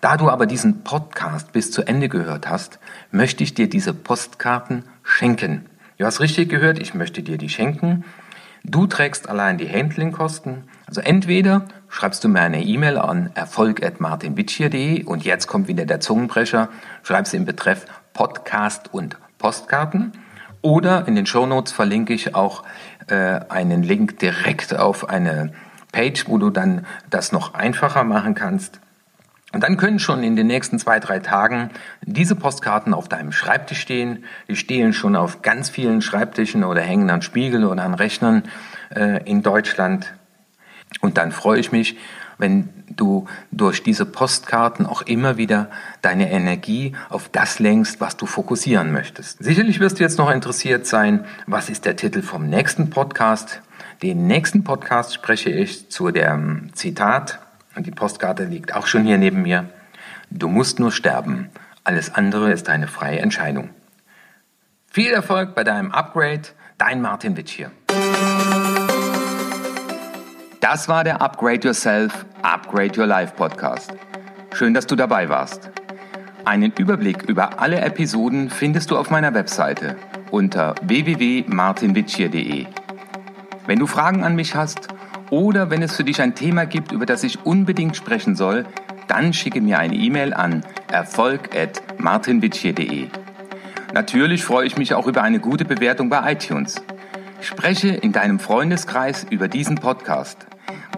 Da 0.00 0.16
du 0.16 0.28
aber 0.28 0.46
diesen 0.46 0.84
Podcast 0.84 1.52
bis 1.52 1.70
zu 1.70 1.82
Ende 1.82 2.08
gehört 2.08 2.48
hast, 2.48 2.78
möchte 3.10 3.44
ich 3.44 3.54
dir 3.54 3.68
diese 3.68 3.94
Postkarten 3.94 4.84
schenken. 5.02 5.66
Du 5.96 6.04
hast 6.04 6.20
richtig 6.20 6.48
gehört, 6.48 6.78
ich 6.78 6.94
möchte 6.94 7.22
dir 7.22 7.38
die 7.38 7.48
schenken. 7.48 8.04
Du 8.64 8.86
trägst 8.86 9.28
allein 9.28 9.58
die 9.58 9.68
Handlingkosten. 9.68 10.64
Also 10.86 11.00
entweder 11.00 11.64
schreibst 11.88 12.24
du 12.24 12.28
mir 12.28 12.40
eine 12.40 12.62
E-Mail 12.62 12.98
an 12.98 13.30
erfolg.martinwitschier.de 13.34 15.04
und 15.04 15.24
jetzt 15.24 15.46
kommt 15.46 15.68
wieder 15.68 15.86
der 15.86 16.00
Zungenbrecher, 16.00 16.68
schreibst 17.02 17.34
im 17.34 17.44
Betreff 17.44 17.86
Podcast 18.12 18.92
und 18.92 19.16
Postkarten 19.38 20.12
oder 20.62 21.06
in 21.06 21.14
den 21.14 21.26
Shownotes 21.26 21.72
verlinke 21.72 22.12
ich 22.12 22.34
auch 22.34 22.64
äh, 23.08 23.40
einen 23.48 23.82
Link 23.82 24.18
direkt 24.18 24.76
auf 24.76 25.08
eine 25.08 25.52
Page, 25.92 26.28
wo 26.28 26.38
du 26.38 26.50
dann 26.50 26.86
das 27.10 27.32
noch 27.32 27.54
einfacher 27.54 28.04
machen 28.04 28.34
kannst. 28.34 28.80
Und 29.52 29.62
dann 29.62 29.78
können 29.78 29.98
schon 29.98 30.22
in 30.22 30.36
den 30.36 30.46
nächsten 30.46 30.78
zwei, 30.78 31.00
drei 31.00 31.20
Tagen 31.20 31.70
diese 32.02 32.34
Postkarten 32.34 32.92
auf 32.92 33.08
deinem 33.08 33.32
Schreibtisch 33.32 33.80
stehen. 33.80 34.24
Die 34.46 34.56
stehen 34.56 34.92
schon 34.92 35.16
auf 35.16 35.40
ganz 35.40 35.70
vielen 35.70 36.02
Schreibtischen 36.02 36.64
oder 36.64 36.82
hängen 36.82 37.08
an 37.08 37.22
Spiegeln 37.22 37.64
oder 37.64 37.82
an 37.82 37.94
Rechnern 37.94 38.42
äh, 38.94 39.24
in 39.24 39.42
Deutschland. 39.42 40.12
Und 41.00 41.18
dann 41.18 41.32
freue 41.32 41.60
ich 41.60 41.72
mich, 41.72 41.96
wenn 42.38 42.68
du 42.88 43.26
durch 43.50 43.82
diese 43.82 44.06
Postkarten 44.06 44.86
auch 44.86 45.02
immer 45.02 45.36
wieder 45.36 45.70
deine 46.02 46.30
Energie 46.30 46.94
auf 47.08 47.28
das 47.28 47.58
lenkst, 47.58 48.00
was 48.00 48.16
du 48.16 48.26
fokussieren 48.26 48.92
möchtest. 48.92 49.42
Sicherlich 49.42 49.80
wirst 49.80 49.98
du 49.98 50.04
jetzt 50.04 50.18
noch 50.18 50.30
interessiert 50.30 50.86
sein, 50.86 51.24
was 51.46 51.68
ist 51.68 51.84
der 51.84 51.96
Titel 51.96 52.22
vom 52.22 52.48
nächsten 52.48 52.90
Podcast. 52.90 53.60
Den 54.02 54.26
nächsten 54.26 54.62
Podcast 54.64 55.14
spreche 55.14 55.50
ich 55.50 55.90
zu 55.90 56.10
dem 56.10 56.70
Zitat 56.74 57.40
und 57.74 57.86
die 57.86 57.90
Postkarte 57.90 58.44
liegt 58.44 58.74
auch 58.74 58.86
schon 58.86 59.04
hier 59.04 59.18
neben 59.18 59.42
mir. 59.42 59.68
Du 60.30 60.48
musst 60.48 60.78
nur 60.78 60.92
sterben. 60.92 61.50
Alles 61.84 62.14
andere 62.14 62.52
ist 62.52 62.68
eine 62.68 62.86
freie 62.86 63.18
Entscheidung. 63.18 63.70
Viel 64.90 65.10
Erfolg 65.10 65.54
bei 65.54 65.64
deinem 65.64 65.90
Upgrade. 65.90 66.42
Dein 66.76 67.00
Martin 67.00 67.36
Witsch 67.36 67.52
hier. 67.52 67.70
Das 70.70 70.86
war 70.86 71.02
der 71.02 71.22
Upgrade 71.22 71.68
Yourself, 71.68 72.26
Upgrade 72.42 73.00
Your 73.00 73.06
Life 73.06 73.32
Podcast. 73.36 73.90
Schön, 74.52 74.74
dass 74.74 74.86
du 74.86 74.96
dabei 74.96 75.30
warst. 75.30 75.70
Einen 76.44 76.74
Überblick 76.76 77.22
über 77.22 77.58
alle 77.58 77.80
Episoden 77.80 78.50
findest 78.50 78.90
du 78.90 78.98
auf 78.98 79.08
meiner 79.08 79.32
Webseite 79.32 79.96
unter 80.30 80.74
www.martinwitschier.de. 80.82 82.66
Wenn 83.64 83.78
du 83.78 83.86
Fragen 83.86 84.24
an 84.24 84.36
mich 84.36 84.54
hast 84.54 84.88
oder 85.30 85.70
wenn 85.70 85.80
es 85.80 85.96
für 85.96 86.04
dich 86.04 86.20
ein 86.20 86.34
Thema 86.34 86.66
gibt, 86.66 86.92
über 86.92 87.06
das 87.06 87.24
ich 87.24 87.46
unbedingt 87.46 87.96
sprechen 87.96 88.36
soll, 88.36 88.66
dann 89.06 89.32
schicke 89.32 89.62
mir 89.62 89.78
eine 89.78 89.94
E-Mail 89.94 90.34
an 90.34 90.66
erfolg.martinwitschier.de. 90.92 93.08
Natürlich 93.94 94.44
freue 94.44 94.66
ich 94.66 94.76
mich 94.76 94.92
auch 94.92 95.06
über 95.06 95.22
eine 95.22 95.40
gute 95.40 95.64
Bewertung 95.64 96.10
bei 96.10 96.30
iTunes. 96.30 96.74
Spreche 97.40 97.88
in 97.88 98.12
deinem 98.12 98.38
Freundeskreis 98.38 99.24
über 99.30 99.48
diesen 99.48 99.76
Podcast, 99.76 100.46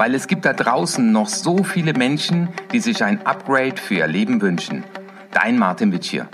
weil 0.00 0.14
es 0.14 0.28
gibt 0.28 0.46
da 0.46 0.54
draußen 0.54 1.12
noch 1.12 1.28
so 1.28 1.62
viele 1.62 1.92
Menschen, 1.92 2.48
die 2.72 2.80
sich 2.80 3.04
ein 3.04 3.26
Upgrade 3.26 3.76
für 3.76 3.96
ihr 3.96 4.06
Leben 4.06 4.40
wünschen. 4.40 4.82
Dein 5.30 5.58
Martin 5.58 5.92
Witsch 5.92 6.08
hier. 6.08 6.26